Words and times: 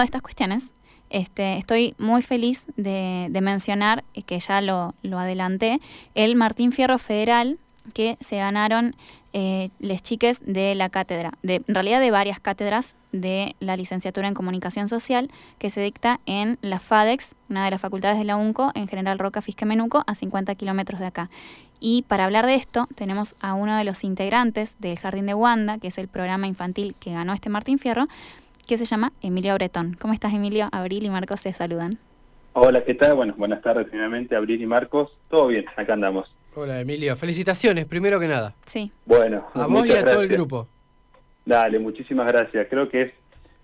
de 0.00 0.06
estas 0.06 0.22
cuestiones, 0.22 0.72
este, 1.10 1.58
estoy 1.58 1.94
muy 1.98 2.22
feliz 2.22 2.64
de, 2.78 3.28
mencionar, 3.42 4.04
que 4.24 4.40
ya 4.40 4.62
lo, 4.62 4.94
adelanté, 5.18 5.80
el 6.14 6.34
Martín 6.34 6.72
Fierro 6.72 6.96
Federal 6.96 7.58
que 7.92 8.16
se 8.20 8.36
ganaron 8.36 8.96
eh, 9.34 9.68
les 9.80 10.02
chiques 10.02 10.38
de 10.40 10.74
la 10.74 10.88
cátedra, 10.88 11.32
de, 11.42 11.56
en 11.56 11.74
realidad 11.74 12.00
de 12.00 12.10
varias 12.10 12.40
cátedras 12.40 12.94
de 13.12 13.54
la 13.60 13.76
licenciatura 13.76 14.28
en 14.28 14.32
comunicación 14.32 14.88
social 14.88 15.30
que 15.58 15.68
se 15.68 15.82
dicta 15.82 16.20
en 16.24 16.58
la 16.62 16.80
FADEX, 16.80 17.34
una 17.50 17.66
de 17.66 17.72
las 17.72 17.80
facultades 17.82 18.16
de 18.16 18.24
la 18.24 18.36
UNCO, 18.36 18.70
en 18.74 18.88
General 18.88 19.18
Roca 19.18 19.42
Fisquemenuco, 19.42 20.04
a 20.06 20.14
50 20.14 20.54
kilómetros 20.54 21.00
de 21.00 21.06
acá. 21.06 21.28
Y 21.80 22.02
para 22.02 22.24
hablar 22.24 22.46
de 22.46 22.54
esto, 22.54 22.88
tenemos 22.94 23.34
a 23.40 23.54
uno 23.54 23.76
de 23.76 23.82
los 23.84 24.04
integrantes 24.04 24.76
del 24.78 24.98
Jardín 24.98 25.26
de 25.26 25.34
Wanda, 25.34 25.78
que 25.78 25.88
es 25.88 25.98
el 25.98 26.08
programa 26.08 26.46
infantil 26.46 26.94
que 26.98 27.12
ganó 27.12 27.34
este 27.34 27.50
Martín 27.50 27.80
Fierro, 27.80 28.06
que 28.66 28.78
se 28.78 28.84
llama 28.84 29.12
Emilio 29.22 29.54
Bretón. 29.54 29.96
¿Cómo 30.00 30.14
estás, 30.14 30.32
Emilio? 30.32 30.68
Abril 30.72 31.04
y 31.04 31.10
Marcos 31.10 31.42
te 31.42 31.52
saludan. 31.52 31.90
Hola, 32.54 32.84
¿qué 32.84 32.94
tal? 32.94 33.14
Bueno, 33.14 33.34
buenas 33.36 33.62
tardes, 33.62 33.88
finalmente, 33.90 34.36
Abril 34.36 34.60
y 34.60 34.66
Marcos. 34.66 35.10
Todo 35.28 35.46
bien, 35.46 35.64
acá 35.76 35.94
andamos. 35.94 36.32
Hola, 36.54 36.80
Emilio. 36.80 37.16
Felicitaciones, 37.16 37.86
primero 37.86 38.20
que 38.20 38.28
nada. 38.28 38.54
Sí. 38.66 38.90
Bueno, 39.06 39.44
a 39.54 39.66
vos 39.66 39.86
y 39.86 39.92
a 39.92 40.04
todo 40.04 40.22
el 40.22 40.28
grupo. 40.28 40.66
Dale, 41.46 41.78
muchísimas 41.78 42.26
gracias. 42.30 42.66
Creo 42.68 42.88
que 42.88 43.02
es, 43.02 43.12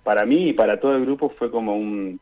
para 0.02 0.24
mí 0.24 0.48
y 0.48 0.52
para 0.52 0.80
todo 0.80 0.96
el 0.96 1.02
grupo 1.02 1.28
fue 1.28 1.50
como 1.50 1.76
un, 1.76 2.18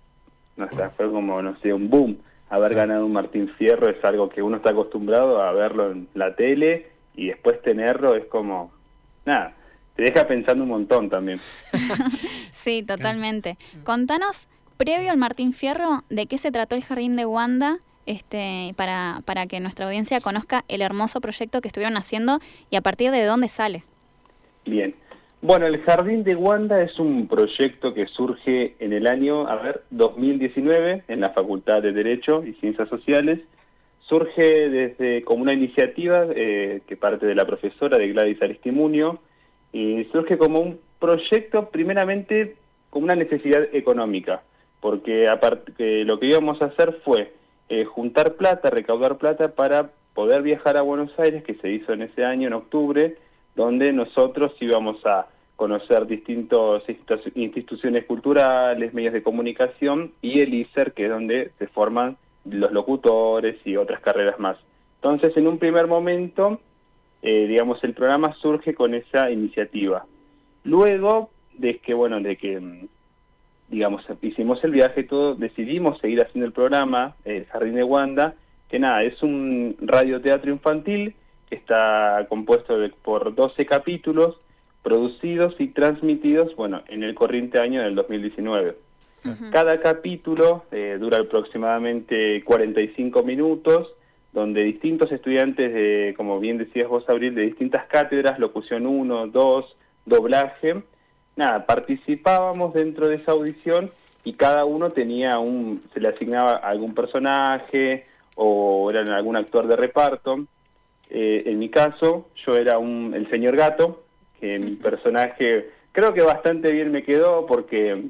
no 0.56 0.68
sé, 0.70 0.90
fue 0.96 1.10
como, 1.10 1.40
no 1.40 1.56
sé, 1.60 1.72
un 1.72 1.88
boom. 1.88 2.18
Haber 2.48 2.74
ganado 2.74 3.06
un 3.06 3.12
Martín 3.12 3.48
Fierro 3.48 3.88
es 3.88 4.04
algo 4.04 4.28
que 4.28 4.42
uno 4.42 4.56
está 4.56 4.70
acostumbrado 4.70 5.40
a 5.40 5.52
verlo 5.52 5.90
en 5.90 6.08
la 6.14 6.34
tele 6.34 6.88
y 7.14 7.28
después 7.28 7.60
tenerlo 7.62 8.14
es 8.14 8.26
como, 8.26 8.72
nada, 9.24 9.54
te 9.96 10.02
deja 10.02 10.26
pensando 10.26 10.64
un 10.64 10.70
montón 10.70 11.08
también. 11.08 11.40
sí, 12.52 12.82
totalmente. 12.82 13.56
Contanos, 13.84 14.46
previo 14.76 15.10
al 15.10 15.16
Martín 15.16 15.54
Fierro, 15.54 16.04
¿de 16.10 16.26
qué 16.26 16.38
se 16.38 16.50
trató 16.50 16.76
el 16.76 16.84
Jardín 16.84 17.16
de 17.16 17.26
Wanda? 17.26 17.78
Este, 18.04 18.72
para, 18.76 19.22
para 19.24 19.46
que 19.46 19.58
nuestra 19.58 19.86
audiencia 19.86 20.20
conozca 20.20 20.64
el 20.68 20.80
hermoso 20.80 21.20
proyecto 21.20 21.60
que 21.60 21.66
estuvieron 21.66 21.96
haciendo 21.96 22.38
y 22.70 22.76
a 22.76 22.80
partir 22.80 23.10
de 23.10 23.24
dónde 23.24 23.48
sale. 23.48 23.82
Bien. 24.64 24.94
Bueno, 25.42 25.66
el 25.66 25.80
Jardín 25.82 26.24
de 26.24 26.34
Wanda 26.34 26.82
es 26.82 26.98
un 26.98 27.26
proyecto 27.26 27.94
que 27.94 28.06
surge 28.06 28.74
en 28.78 28.92
el 28.92 29.06
año, 29.06 29.46
a 29.46 29.56
ver, 29.56 29.82
2019, 29.90 31.04
en 31.08 31.20
la 31.20 31.30
Facultad 31.30 31.82
de 31.82 31.92
Derecho 31.92 32.44
y 32.44 32.52
Ciencias 32.54 32.88
Sociales. 32.88 33.40
Surge 34.00 34.68
desde 34.68 35.22
como 35.24 35.42
una 35.42 35.52
iniciativa 35.52 36.26
eh, 36.34 36.80
que 36.86 36.96
parte 36.96 37.26
de 37.26 37.34
la 37.34 37.44
profesora 37.44 37.98
de 37.98 38.08
Gladys 38.08 38.40
Aristimunio, 38.40 39.20
surge 40.12 40.38
como 40.38 40.60
un 40.60 40.78
proyecto 40.98 41.68
primeramente 41.70 42.56
como 42.90 43.04
una 43.04 43.14
necesidad 43.14 43.62
económica, 43.72 44.42
porque 44.80 45.28
aparte 45.28 46.04
lo 46.04 46.18
que 46.18 46.26
íbamos 46.26 46.60
a 46.62 46.66
hacer 46.66 47.00
fue 47.04 47.32
eh, 47.68 47.84
juntar 47.84 48.34
plata, 48.34 48.70
recaudar 48.70 49.18
plata 49.18 49.48
para 49.48 49.90
poder 50.14 50.42
viajar 50.42 50.76
a 50.76 50.82
Buenos 50.82 51.10
Aires, 51.18 51.44
que 51.44 51.54
se 51.54 51.70
hizo 51.70 51.92
en 51.92 52.02
ese 52.02 52.24
año, 52.24 52.46
en 52.46 52.54
octubre, 52.54 53.16
donde 53.54 53.92
nosotros 53.92 54.52
íbamos 54.60 55.04
a 55.04 55.26
conocer 55.56 56.06
distintas 56.06 56.82
instituciones 57.34 58.04
culturales, 58.04 58.94
medios 58.94 59.14
de 59.14 59.22
comunicación 59.22 60.12
y 60.22 60.40
el 60.40 60.54
ISER, 60.54 60.92
que 60.92 61.04
es 61.04 61.10
donde 61.10 61.50
se 61.58 61.66
forman 61.66 62.16
los 62.44 62.70
locutores 62.72 63.56
y 63.64 63.76
otras 63.76 64.00
carreras 64.00 64.38
más. 64.38 64.56
Entonces, 64.96 65.36
en 65.36 65.48
un 65.48 65.58
primer 65.58 65.86
momento, 65.86 66.60
eh, 67.28 67.48
digamos, 67.48 67.82
el 67.82 67.92
programa 67.92 68.34
surge 68.34 68.72
con 68.72 68.94
esa 68.94 69.32
iniciativa. 69.32 70.06
Luego 70.62 71.30
de 71.54 71.78
que, 71.78 71.92
bueno, 71.92 72.20
de 72.20 72.36
que, 72.36 72.60
mm, 72.60 72.86
digamos, 73.68 74.06
hicimos 74.22 74.62
el 74.62 74.70
viaje 74.70 75.02
todo, 75.02 75.34
decidimos 75.34 75.98
seguir 75.98 76.22
haciendo 76.22 76.46
el 76.46 76.52
programa, 76.52 77.16
el 77.24 77.46
Jardín 77.46 77.74
de 77.74 77.82
Wanda, 77.82 78.36
que 78.70 78.78
nada, 78.78 79.02
es 79.02 79.24
un 79.24 79.76
radioteatro 79.80 80.52
infantil 80.52 81.16
que 81.48 81.56
está 81.56 82.24
compuesto 82.28 82.76
por 83.02 83.34
12 83.34 83.66
capítulos 83.66 84.36
producidos 84.84 85.56
y 85.58 85.66
transmitidos, 85.66 86.54
bueno, 86.54 86.84
en 86.86 87.02
el 87.02 87.16
corriente 87.16 87.60
año 87.60 87.82
del 87.82 87.96
2019. 87.96 88.76
Cada 89.50 89.80
capítulo 89.80 90.62
eh, 90.70 90.96
dura 91.00 91.18
aproximadamente 91.18 92.44
45 92.44 93.24
minutos, 93.24 93.95
donde 94.36 94.64
distintos 94.64 95.10
estudiantes, 95.12 95.72
de, 95.72 96.12
como 96.14 96.38
bien 96.38 96.58
decías 96.58 96.88
vos, 96.88 97.08
Abril, 97.08 97.34
de 97.34 97.40
distintas 97.40 97.86
cátedras, 97.86 98.38
locución 98.38 98.86
1, 98.86 99.28
2, 99.28 99.76
doblaje, 100.04 100.82
nada, 101.36 101.64
participábamos 101.64 102.74
dentro 102.74 103.08
de 103.08 103.14
esa 103.14 103.32
audición 103.32 103.90
y 104.24 104.34
cada 104.34 104.66
uno 104.66 104.92
tenía 104.92 105.38
un, 105.38 105.80
se 105.94 106.00
le 106.00 106.08
asignaba 106.08 106.52
algún 106.52 106.94
personaje 106.94 108.04
o 108.34 108.90
era 108.90 109.00
algún 109.16 109.36
actor 109.36 109.66
de 109.68 109.76
reparto. 109.76 110.44
Eh, 111.08 111.44
en 111.46 111.58
mi 111.58 111.70
caso, 111.70 112.28
yo 112.44 112.56
era 112.56 112.76
un, 112.76 113.14
el 113.14 113.30
señor 113.30 113.56
gato, 113.56 114.04
que 114.38 114.58
mi 114.58 114.72
personaje 114.72 115.70
creo 115.92 116.12
que 116.12 116.20
bastante 116.20 116.72
bien 116.72 116.92
me 116.92 117.04
quedó 117.04 117.46
porque 117.46 118.04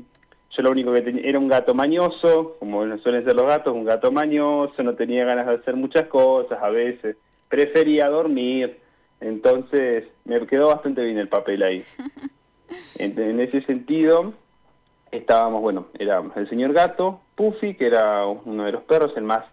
yo 0.51 0.63
lo 0.63 0.71
único 0.71 0.93
que 0.93 1.03
tenía 1.03 1.23
era 1.25 1.39
un 1.39 1.49
gato 1.49 1.75
mañoso, 1.75 2.57
como 2.59 2.85
suelen 2.99 3.25
ser 3.25 3.35
los 3.35 3.47
gatos, 3.47 3.75
un 3.75 3.85
gato 3.85 4.11
mañoso, 4.11 4.83
no 4.83 4.95
tenía 4.95 5.25
ganas 5.25 5.47
de 5.47 5.55
hacer 5.55 5.77
muchas 5.77 6.07
cosas 6.09 6.63
a 6.63 6.71
veces, 6.71 7.17
prefería 7.49 8.09
dormir, 8.09 8.79
entonces 9.21 10.05
me 10.25 10.45
quedó 10.47 10.69
bastante 10.69 11.03
bien 11.05 11.19
el 11.19 11.29
papel 11.29 11.63
ahí. 11.63 11.85
En, 12.99 13.39
ese 13.39 13.63
sentido, 13.63 14.33
estábamos, 15.13 15.61
bueno, 15.61 15.87
era 15.99 16.23
el 16.35 16.49
señor 16.49 16.73
gato, 16.73 17.21
Puffy, 17.37 17.75
que 17.75 17.87
era 17.87 18.27
uno 18.27 18.65
de 18.65 18.73
los 18.73 18.83
perros, 18.83 19.13
el 19.17 19.23
más, 19.23 19.45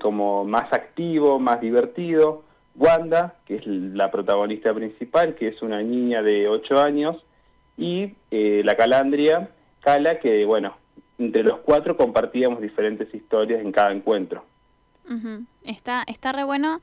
como 0.00 0.44
más 0.44 0.72
activo, 0.72 1.40
más 1.40 1.60
divertido, 1.60 2.44
Wanda, 2.76 3.36
que 3.46 3.56
es 3.56 3.66
la 3.66 4.10
protagonista 4.10 4.72
principal, 4.72 5.34
que 5.34 5.48
es 5.48 5.62
una 5.62 5.82
niña 5.82 6.22
de 6.22 6.48
8 6.48 6.78
años, 6.80 7.24
y 7.76 8.14
eh, 8.30 8.62
la 8.64 8.76
calandria, 8.76 9.50
que, 10.20 10.44
bueno, 10.44 10.76
entre 11.18 11.42
los 11.42 11.58
cuatro 11.60 11.96
compartíamos 11.96 12.60
diferentes 12.60 13.12
historias 13.14 13.60
en 13.60 13.72
cada 13.72 13.92
encuentro. 13.92 14.44
Está, 15.62 16.02
está 16.08 16.32
re 16.32 16.42
bueno 16.42 16.80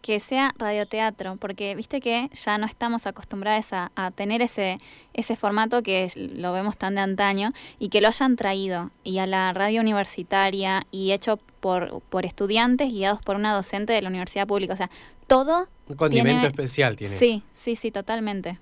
que 0.00 0.20
sea 0.20 0.54
radioteatro, 0.58 1.36
porque 1.36 1.74
viste 1.74 2.00
que 2.00 2.28
ya 2.32 2.58
no 2.58 2.66
estamos 2.66 3.06
acostumbrados 3.06 3.72
a, 3.72 4.10
tener 4.14 4.42
ese, 4.42 4.76
ese 5.14 5.34
formato 5.34 5.82
que 5.82 6.12
lo 6.14 6.52
vemos 6.52 6.76
tan 6.76 6.94
de 6.94 7.00
antaño 7.00 7.52
y 7.78 7.88
que 7.88 8.00
lo 8.00 8.08
hayan 8.08 8.36
traído 8.36 8.90
y 9.02 9.18
a 9.18 9.26
la 9.26 9.52
radio 9.54 9.80
universitaria 9.80 10.86
y 10.92 11.12
hecho 11.12 11.38
por, 11.60 12.02
por 12.10 12.26
estudiantes 12.26 12.92
guiados 12.92 13.22
por 13.22 13.36
una 13.36 13.54
docente 13.54 13.94
de 13.94 14.02
la 14.02 14.10
universidad 14.10 14.46
pública. 14.46 14.74
O 14.74 14.76
sea, 14.76 14.90
todo... 15.26 15.68
Un 15.88 15.96
condimento 15.96 16.46
especial 16.46 16.96
tiene. 16.96 17.16
Sí, 17.16 17.42
sí, 17.54 17.74
sí, 17.74 17.90
totalmente. 17.90 18.58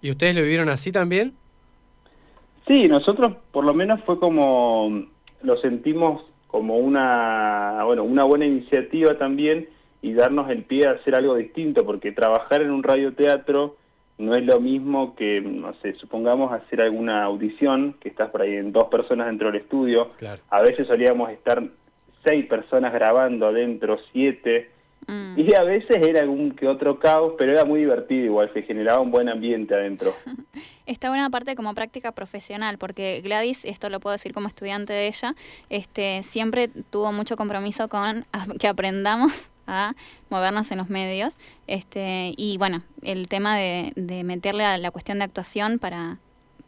¿Y 0.00 0.10
ustedes 0.10 0.36
lo 0.36 0.42
vivieron 0.42 0.68
así 0.68 0.92
también? 0.92 1.34
Sí, 2.70 2.86
nosotros 2.86 3.32
por 3.50 3.64
lo 3.64 3.74
menos 3.74 4.00
fue 4.04 4.20
como, 4.20 5.04
lo 5.42 5.56
sentimos 5.56 6.22
como 6.46 6.78
una, 6.78 7.82
bueno, 7.84 8.04
una 8.04 8.22
buena 8.22 8.46
iniciativa 8.46 9.18
también 9.18 9.68
y 10.00 10.12
darnos 10.12 10.48
el 10.50 10.62
pie 10.62 10.86
a 10.86 10.92
hacer 10.92 11.16
algo 11.16 11.34
distinto, 11.34 11.84
porque 11.84 12.12
trabajar 12.12 12.62
en 12.62 12.70
un 12.70 12.84
radioteatro 12.84 13.74
no 14.18 14.36
es 14.36 14.44
lo 14.44 14.60
mismo 14.60 15.16
que, 15.16 15.40
no 15.40 15.74
sé, 15.82 15.94
supongamos 15.94 16.52
hacer 16.52 16.80
alguna 16.80 17.24
audición, 17.24 17.96
que 17.98 18.08
estás 18.08 18.30
por 18.30 18.42
ahí 18.42 18.54
en 18.54 18.70
dos 18.70 18.84
personas 18.84 19.26
dentro 19.26 19.50
del 19.50 19.62
estudio. 19.62 20.10
A 20.48 20.60
veces 20.60 20.86
solíamos 20.86 21.28
estar 21.30 21.60
seis 22.22 22.46
personas 22.46 22.92
grabando 22.92 23.48
adentro, 23.48 23.98
siete, 24.12 24.70
Mm. 25.06 25.38
Y 25.38 25.54
a 25.54 25.64
veces 25.64 25.96
era 25.96 26.20
algún 26.20 26.52
que 26.52 26.66
otro 26.66 26.98
caos, 26.98 27.34
pero 27.38 27.52
era 27.52 27.64
muy 27.64 27.80
divertido 27.80 28.24
igual, 28.24 28.50
se 28.52 28.62
generaba 28.62 29.00
un 29.00 29.10
buen 29.10 29.28
ambiente 29.28 29.74
adentro. 29.74 30.12
Está 30.86 31.08
buena 31.08 31.30
parte 31.30 31.56
como 31.56 31.74
práctica 31.74 32.12
profesional, 32.12 32.78
porque 32.78 33.20
Gladys, 33.22 33.64
esto 33.64 33.88
lo 33.90 34.00
puedo 34.00 34.12
decir 34.12 34.32
como 34.32 34.48
estudiante 34.48 34.92
de 34.92 35.08
ella, 35.08 35.34
este, 35.68 36.22
siempre 36.22 36.68
tuvo 36.68 37.12
mucho 37.12 37.36
compromiso 37.36 37.88
con 37.88 38.24
que 38.58 38.68
aprendamos 38.68 39.50
a 39.66 39.94
movernos 40.30 40.70
en 40.72 40.78
los 40.78 40.90
medios. 40.90 41.38
Este, 41.66 42.34
y 42.36 42.58
bueno, 42.58 42.82
el 43.02 43.28
tema 43.28 43.56
de, 43.56 43.92
de 43.96 44.24
meterle 44.24 44.64
a 44.64 44.78
la 44.78 44.90
cuestión 44.90 45.18
de 45.18 45.24
actuación 45.24 45.78
para 45.78 46.18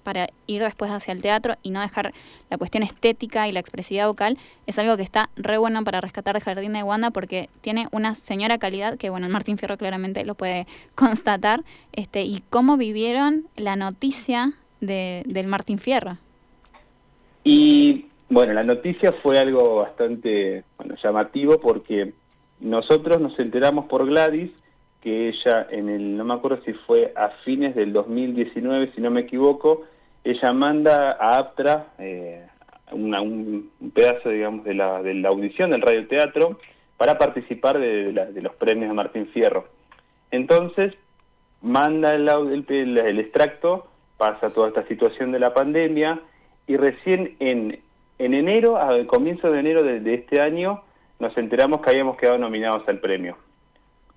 para 0.03 0.29
ir 0.47 0.63
después 0.63 0.91
hacia 0.91 1.13
el 1.13 1.23
teatro 1.23 1.55
y 1.63 1.71
no 1.71 1.81
dejar 1.81 2.13
la 2.51 2.59
cuestión 2.59 2.83
estética 2.83 3.49
y 3.49 3.53
la 3.53 3.61
expresividad 3.61 4.07
vocal, 4.07 4.37
es 4.67 4.79
algo 4.79 4.97
que 4.97 5.03
está 5.03 5.31
re 5.37 5.59
bueno 5.59 5.85
para 5.85 6.01
rescatar 6.01 6.35
de 6.35 6.41
Jardín 6.41 6.73
de 6.73 6.83
Wanda 6.83 7.11
porque 7.11 7.49
tiene 7.61 7.87
una 7.93 8.15
señora 8.15 8.59
calidad 8.59 8.99
que, 8.99 9.11
bueno, 9.11 9.27
el 9.27 9.33
Martín 9.33 9.59
Fierro 9.59 9.77
claramente 9.77 10.25
lo 10.25 10.35
puede 10.35 10.67
constatar, 10.95 11.61
este, 11.93 12.23
y 12.23 12.43
cómo 12.51 12.77
vivieron 12.77 13.45
la 13.57 13.77
noticia 13.77 14.53
de, 14.81 15.23
del 15.27 15.47
Martín 15.47 15.79
Fierro. 15.79 16.19
Y 17.45 18.07
bueno, 18.29 18.53
la 18.53 18.63
noticia 18.63 19.13
fue 19.23 19.39
algo 19.39 19.77
bastante 19.77 20.65
bueno, 20.77 20.95
llamativo 21.03 21.61
porque 21.61 22.13
nosotros 22.61 23.21
nos 23.21 23.39
enteramos 23.39 23.87
por 23.87 24.07
Gladys 24.07 24.51
que 25.03 25.29
ella 25.29 25.67
en 25.71 25.89
el, 25.89 26.17
no 26.17 26.25
me 26.25 26.35
acuerdo 26.35 26.63
si 26.65 26.73
fue 26.73 27.13
a 27.17 27.31
fines 27.45 27.75
del 27.75 27.93
2019, 27.93 28.93
si 28.95 29.01
no 29.01 29.11
me 29.11 29.23
equivoco, 29.23 29.83
ella 30.25 30.53
manda 30.53 31.13
a 31.13 31.39
Aptra 31.39 31.89
eh, 31.99 32.47
un, 32.93 33.71
pedazo, 33.95 34.29
digamos, 34.29 34.65
de 34.65 34.75
la, 34.75 35.03
de 35.03 35.15
la 35.15 35.29
audición 35.29 35.71
del 35.71 35.83
radioteatro 35.83 36.59
para 36.97 37.19
participar 37.19 37.79
de, 37.79 38.13
los 38.41 38.55
premios 38.55 38.89
de 38.89 38.95
Martín 38.95 39.27
Fierro. 39.29 39.67
Entonces, 40.31 40.95
manda 41.61 42.15
el, 42.15 42.29
el, 42.69 43.19
extracto, 43.19 43.89
pasa 44.17 44.51
toda 44.51 44.69
esta 44.69 44.87
situación 44.87 45.33
de 45.33 45.41
la 45.41 45.53
pandemia, 45.53 46.21
y 46.67 46.77
recién 46.77 47.37
en, 47.41 47.81
en 48.19 48.35
enero, 48.35 48.77
al 48.77 49.07
comienzo 49.07 49.51
de 49.51 49.59
enero 49.59 49.83
de, 49.83 50.15
este 50.15 50.41
año, 50.41 50.83
nos 51.19 51.37
enteramos 51.37 51.83
que 51.83 51.91
habíamos 51.91 52.17
quedado 52.17 52.39
nominados 52.39 52.87
al 52.89 53.01
premio. 53.01 53.37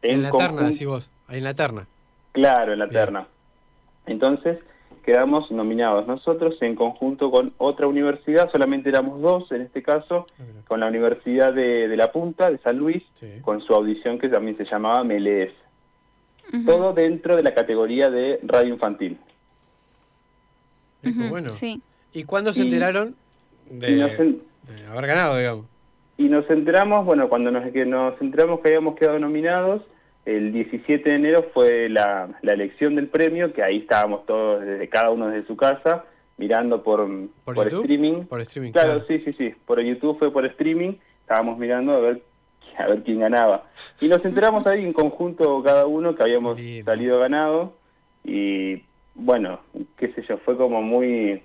En, 0.02 0.22
la 0.22 0.32
terna, 0.32 0.62
decís 0.62 0.86
vos, 0.86 1.10
en 1.30 1.44
la 1.44 1.54
terna. 1.56 1.88
Claro, 2.34 2.74
en 2.74 2.80
la 2.80 2.90
terna. 2.90 3.28
Entonces, 4.06 4.60
quedamos 5.06 5.52
nominados 5.52 6.08
nosotros 6.08 6.58
en 6.62 6.76
conjunto 6.76 7.30
con 7.30 7.54
otra 7.58 7.88
universidad, 7.88 8.50
solamente 8.52 8.90
éramos 8.90 9.22
dos 9.22 9.52
en 9.52 9.62
este 9.62 9.84
caso, 9.84 10.26
ah, 10.40 10.44
con 10.68 10.80
la 10.80 10.88
Universidad 10.88 11.54
de, 11.54 11.96
La 11.96 12.12
Punta, 12.12 12.50
de 12.50 12.58
San 12.58 12.78
Luis, 12.78 13.04
con 13.42 13.62
su 13.62 13.74
audición 13.74 14.18
que 14.18 14.28
también 14.28 14.58
se 14.58 14.66
llamaba 14.66 15.04
Melees. 15.04 15.54
Todo 16.66 16.94
dentro 16.94 17.36
de 17.36 17.44
la 17.44 17.54
categoría 17.54 18.10
de 18.10 18.40
radio 18.44 18.74
infantil. 18.74 19.18
bueno. 21.30 21.52
¿Y 22.14 22.24
cuándo 22.24 22.54
se 22.54 22.62
enteraron 22.62 23.16
de, 23.70 24.04
haber 24.90 25.08
ganado, 25.08 25.38
digamos? 25.38 25.66
Y 26.18 26.30
nos 26.30 26.50
enteramos, 26.50 27.06
bueno, 27.06 27.28
cuando 27.30 27.52
nos, 27.52 27.70
que 27.72 27.86
nos 27.86 28.20
enteramos 28.22 28.62
que 28.62 28.70
habíamos 28.70 28.96
quedado 28.96 29.20
nominados, 29.20 29.82
el 30.26 30.52
17 30.52 31.10
de 31.10 31.16
enero 31.16 31.50
fue 31.54 31.90
la, 31.90 32.30
elección 32.42 32.96
del 32.96 33.08
premio, 33.08 33.54
que 33.54 33.64
ahí 33.64 33.78
estábamos 33.78 34.26
todos, 34.26 34.66
desde 34.66 34.90
cada 34.90 35.12
uno 35.12 35.28
desde 35.28 35.48
su 35.48 35.56
casa, 35.56 36.06
mirando 36.38 36.84
por, 36.84 37.08
por, 37.44 37.68
streaming. 37.68 38.26
Por 38.26 38.42
streaming, 38.42 38.72
claro, 38.72 39.04
sí, 39.08 39.20
sí, 39.20 39.34
sí. 39.34 39.54
Por 39.66 39.80
YouTube 39.82 40.20
fue 40.20 40.32
por 40.32 40.46
streaming, 40.46 40.94
estábamos 41.22 41.58
mirando 41.58 41.94
a 41.94 42.00
ver 42.00 42.22
a 42.78 42.88
ver 42.88 43.04
quién 43.04 43.20
ganaba. 43.20 43.64
Y 44.02 44.08
nos 44.08 44.24
enteramos 44.26 44.66
ahí 44.68 44.84
en 44.84 44.94
conjunto 44.94 45.62
cada 45.64 45.86
uno 45.86 46.16
que 46.16 46.24
habíamos 46.24 46.60
salido 46.84 47.20
ganado 47.20 47.74
y 48.24 48.84
bueno, 49.14 49.60
qué 49.98 50.12
sé 50.14 50.24
yo, 50.28 50.38
fue 50.40 50.58
como 50.58 50.82
muy 50.82 51.42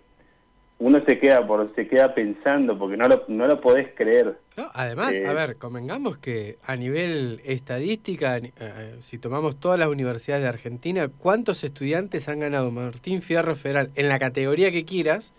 uno 0.81 1.05
se 1.05 1.19
queda 1.19 1.47
por 1.47 1.73
se 1.75 1.87
queda 1.87 2.15
pensando 2.15 2.77
porque 2.79 2.97
no 2.97 3.07
lo, 3.07 3.25
no 3.29 3.47
lo 3.47 3.61
podés 3.61 3.89
creer. 3.95 4.39
además, 4.73 5.15
a 5.27 5.33
ver, 5.35 5.57
convengamos 5.57 6.17
que 6.17 6.57
a 6.65 6.75
nivel 6.75 7.43
estadística, 7.45 8.39
eh, 8.39 8.53
eh, 8.59 8.97
si 9.01 9.19
tomamos 9.19 9.61
todas 9.61 9.79
las 9.79 9.89
universidades 9.89 10.43
de 10.43 10.49
Argentina, 10.49 11.09
¿cuántos 11.09 11.65
estudiantes 11.65 12.29
han 12.31 12.41
ganado 12.41 12.71
Martín 12.71 13.21
Fierro 13.21 13.55
Federal 13.57 13.91
en 13.95 14.09
la 14.09 14.19
categoría 14.19 14.73
que 14.73 14.87
quieras? 14.87 15.35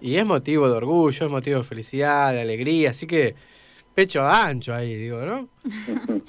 Y 0.00 0.16
es 0.16 0.24
motivo 0.24 0.68
de 0.68 0.76
orgullo, 0.76 1.26
es 1.26 1.32
motivo 1.32 1.58
de 1.58 1.64
felicidad, 1.64 2.32
de 2.32 2.42
alegría, 2.42 2.90
así 2.90 3.08
que 3.08 3.34
pecho 3.92 4.22
ancho 4.22 4.72
ahí, 4.72 4.94
digo, 4.94 5.20
¿no? 5.22 5.48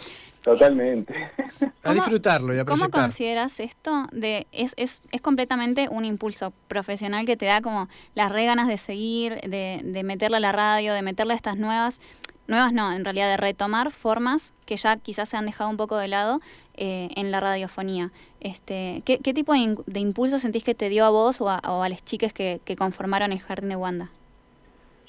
Totalmente. 0.48 1.14
A 1.84 1.94
disfrutarlo 1.94 2.54
y 2.54 2.60
a 2.60 2.66
¿Cómo 2.66 2.90
consideras 2.90 3.60
esto? 3.60 4.08
de 4.12 4.48
es, 4.52 4.74
es, 4.78 5.02
es 5.12 5.22
completamente 5.22 5.88
un 5.90 6.06
impulso 6.06 6.54
profesional 6.68 7.26
que 7.26 7.36
te 7.36 7.46
da 7.46 7.62
como 7.62 7.88
las 8.16 8.32
re 8.32 8.46
ganas 8.46 8.68
de 8.68 8.78
seguir, 8.78 9.42
de, 9.42 9.82
de 9.84 10.04
meterle 10.04 10.38
a 10.38 10.40
la 10.40 10.52
radio, 10.52 10.94
de 10.94 11.02
meterle 11.02 11.34
a 11.34 11.36
estas 11.36 11.58
nuevas, 11.58 12.00
nuevas 12.48 12.72
no, 12.74 12.94
en 12.94 13.04
realidad 13.06 13.30
de 13.30 13.38
retomar 13.38 13.92
formas 13.92 14.54
que 14.66 14.76
ya 14.78 14.98
quizás 14.98 15.30
se 15.30 15.38
han 15.38 15.46
dejado 15.46 15.70
un 15.70 15.78
poco 15.78 15.98
de 15.98 16.08
lado 16.08 16.40
eh, 16.76 17.10
en 17.16 17.32
la 17.32 17.40
radiofonía. 17.42 18.12
Este, 18.40 19.02
¿qué, 19.06 19.20
¿Qué 19.20 19.34
tipo 19.34 19.54
de, 19.54 20.00
impulso 20.00 20.40
sentís 20.40 20.64
que 20.64 20.76
te 20.76 20.90
dio 20.90 21.06
a 21.06 21.10
vos 21.10 21.42
o 21.42 21.50
a, 21.50 21.60
o 21.60 21.84
a 21.84 21.90
las 21.90 22.04
chicas 22.04 22.34
que, 22.34 22.60
que 22.64 22.76
conformaron 22.78 23.34
el 23.34 23.40
Jardín 23.40 23.70
de 23.70 23.76
Wanda? 23.76 24.10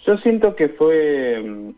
Yo 0.05 0.17
siento 0.19 0.55
que 0.57 0.69
fue 0.69 1.75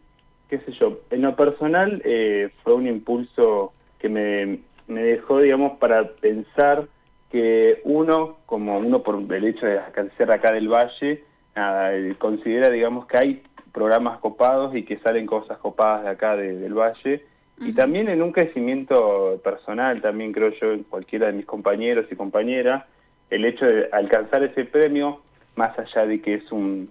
qué 0.50 0.58
sé 0.58 0.72
yo, 0.72 0.98
en 1.10 1.22
lo 1.22 1.36
personal 1.36 2.02
eh, 2.04 2.50
fue 2.64 2.74
un 2.74 2.88
impulso 2.88 3.72
que 4.00 4.08
me, 4.08 4.58
me, 4.88 5.02
dejó, 5.02 5.38
digamos, 5.38 5.78
para 5.78 6.08
pensar 6.14 6.88
que 7.30 7.80
uno, 7.84 8.38
como 8.46 8.78
uno 8.78 9.02
por 9.04 9.22
el 9.32 9.44
hecho 9.44 9.64
de 9.64 9.80
ser 10.18 10.32
acá 10.32 10.50
del 10.52 10.68
Valle, 10.68 11.22
eh, 11.54 12.14
considera, 12.18 12.68
digamos, 12.68 13.06
que 13.06 13.16
hay 13.16 13.42
programas 13.72 14.18
copados 14.18 14.74
y 14.74 14.82
que 14.82 14.98
salen 14.98 15.26
cosas 15.26 15.58
copadas 15.58 16.02
de 16.02 16.10
acá 16.10 16.36
del 16.36 16.74
Valle, 16.74 17.24
y 17.58 17.72
también 17.72 18.08
en 18.08 18.22
un 18.22 18.32
crecimiento 18.32 19.38
personal, 19.44 20.00
también 20.00 20.32
creo 20.32 20.50
yo, 20.60 20.72
en 20.72 20.82
cualquiera 20.82 21.28
de 21.28 21.34
mis 21.34 21.46
compañeros 21.46 22.06
y 22.10 22.16
compañeras, 22.16 22.84
el 23.28 23.44
hecho 23.44 23.66
de 23.66 23.88
alcanzar 23.92 24.42
ese 24.42 24.64
premio, 24.64 25.20
más 25.54 25.78
allá 25.78 26.06
de 26.06 26.20
que 26.20 26.34
es 26.34 26.50
un, 26.50 26.90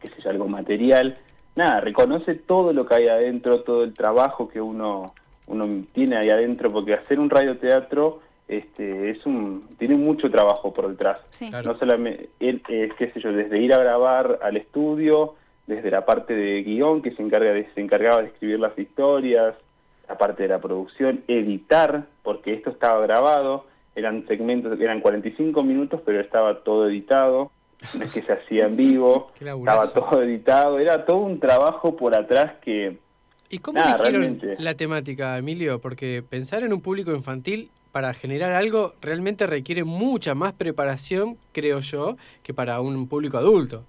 qué 0.00 0.08
sé 0.08 0.20
yo, 0.22 0.30
algo 0.30 0.48
material, 0.48 1.16
nada, 1.54 1.80
reconoce 1.80 2.34
todo 2.34 2.72
lo 2.72 2.86
que 2.86 2.94
hay 2.94 3.08
adentro, 3.08 3.62
todo 3.62 3.84
el 3.84 3.94
trabajo 3.94 4.48
que 4.48 4.60
uno, 4.60 5.14
uno 5.46 5.84
tiene 5.92 6.16
ahí 6.16 6.30
adentro, 6.30 6.70
porque 6.70 6.94
hacer 6.94 7.18
un 7.18 7.30
radioteatro 7.30 8.20
este, 8.48 9.10
es 9.10 9.24
un, 9.24 9.68
tiene 9.78 9.96
mucho 9.96 10.30
trabajo 10.30 10.72
por 10.72 10.88
detrás. 10.88 11.20
No 11.64 11.78
solamente, 11.78 12.30
eh, 12.40 12.90
qué 12.96 13.10
sé 13.10 13.20
yo, 13.20 13.32
desde 13.32 13.58
ir 13.58 13.72
a 13.72 13.78
grabar 13.78 14.40
al 14.42 14.56
estudio, 14.56 15.34
desde 15.66 15.90
la 15.90 16.04
parte 16.04 16.34
de 16.34 16.62
guion 16.62 17.02
que 17.02 17.12
se, 17.12 17.22
encarga 17.22 17.52
de, 17.52 17.68
se 17.74 17.80
encargaba 17.80 18.22
de 18.22 18.28
escribir 18.28 18.60
las 18.60 18.78
historias, 18.78 19.54
la 20.08 20.18
parte 20.18 20.42
de 20.42 20.48
la 20.50 20.60
producción, 20.60 21.22
editar, 21.28 22.04
porque 22.22 22.52
esto 22.52 22.70
estaba 22.70 23.00
grabado, 23.00 23.66
eran 23.94 24.26
segmentos, 24.26 24.78
eran 24.80 25.00
45 25.00 25.62
minutos, 25.62 26.00
pero 26.04 26.20
estaba 26.20 26.60
todo 26.60 26.88
editado 26.88 27.50
que 28.12 28.22
se 28.22 28.32
hacía 28.32 28.66
en 28.66 28.76
vivo, 28.76 29.32
estaba 29.40 29.88
todo 29.92 30.22
editado, 30.22 30.78
era 30.78 31.04
todo 31.04 31.18
un 31.18 31.40
trabajo 31.40 31.96
por 31.96 32.16
atrás 32.16 32.54
que... 32.62 32.98
¿Y 33.48 33.58
cómo 33.58 33.82
eligieron 33.82 34.40
la 34.58 34.74
temática, 34.74 35.36
Emilio? 35.36 35.78
Porque 35.80 36.24
pensar 36.26 36.62
en 36.62 36.72
un 36.72 36.80
público 36.80 37.12
infantil 37.12 37.70
para 37.92 38.14
generar 38.14 38.52
algo 38.52 38.94
realmente 39.02 39.46
requiere 39.46 39.84
mucha 39.84 40.34
más 40.34 40.54
preparación, 40.54 41.36
creo 41.52 41.80
yo, 41.80 42.16
que 42.42 42.54
para 42.54 42.80
un 42.80 43.06
público 43.08 43.36
adulto. 43.36 43.84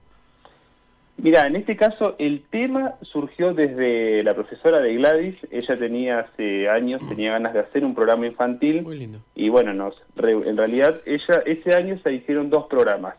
Mira, 1.18 1.46
en 1.46 1.56
este 1.56 1.78
caso 1.78 2.16
el 2.18 2.44
tema 2.50 2.96
surgió 3.02 3.54
desde 3.54 4.24
la 4.24 4.34
profesora 4.34 4.80
de 4.80 4.96
Gladys. 4.96 5.36
Ella 5.52 5.78
tenía 5.78 6.20
hace 6.20 6.68
años, 6.70 7.08
tenía 7.08 7.32
ganas 7.32 7.54
de 7.54 7.60
hacer 7.60 7.86
un 7.86 7.94
programa 7.94 8.26
infantil. 8.26 8.82
Muy 8.82 8.98
lindo. 8.98 9.20
Y 9.36 9.50
bueno, 9.50 9.74
nos, 9.74 9.96
en 10.18 10.58
realidad 10.58 11.02
ella 11.06 11.44
ese 11.46 11.76
año 11.76 12.00
se 12.04 12.14
hicieron 12.14 12.50
dos 12.50 12.66
programas. 12.66 13.16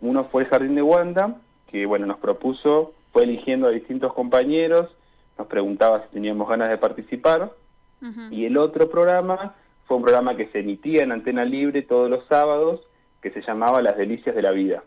Uno 0.00 0.24
fue 0.24 0.42
el 0.42 0.48
Jardín 0.48 0.74
de 0.74 0.82
Wanda, 0.82 1.36
que 1.70 1.86
bueno, 1.86 2.06
nos 2.06 2.18
propuso, 2.18 2.92
fue 3.12 3.24
eligiendo 3.24 3.66
a 3.68 3.70
distintos 3.70 4.12
compañeros, 4.12 4.90
nos 5.38 5.46
preguntaba 5.46 6.02
si 6.04 6.08
teníamos 6.14 6.48
ganas 6.48 6.70
de 6.70 6.78
participar, 6.78 7.52
y 8.30 8.44
el 8.44 8.56
otro 8.56 8.88
programa 8.88 9.54
fue 9.86 9.96
un 9.96 10.02
programa 10.02 10.36
que 10.36 10.46
se 10.48 10.60
emitía 10.60 11.02
en 11.02 11.12
Antena 11.12 11.44
Libre 11.44 11.82
todos 11.82 12.08
los 12.08 12.24
sábados, 12.26 12.80
que 13.20 13.30
se 13.30 13.42
llamaba 13.42 13.82
Las 13.82 13.96
Delicias 13.96 14.36
de 14.36 14.42
la 14.42 14.52
Vida. 14.52 14.84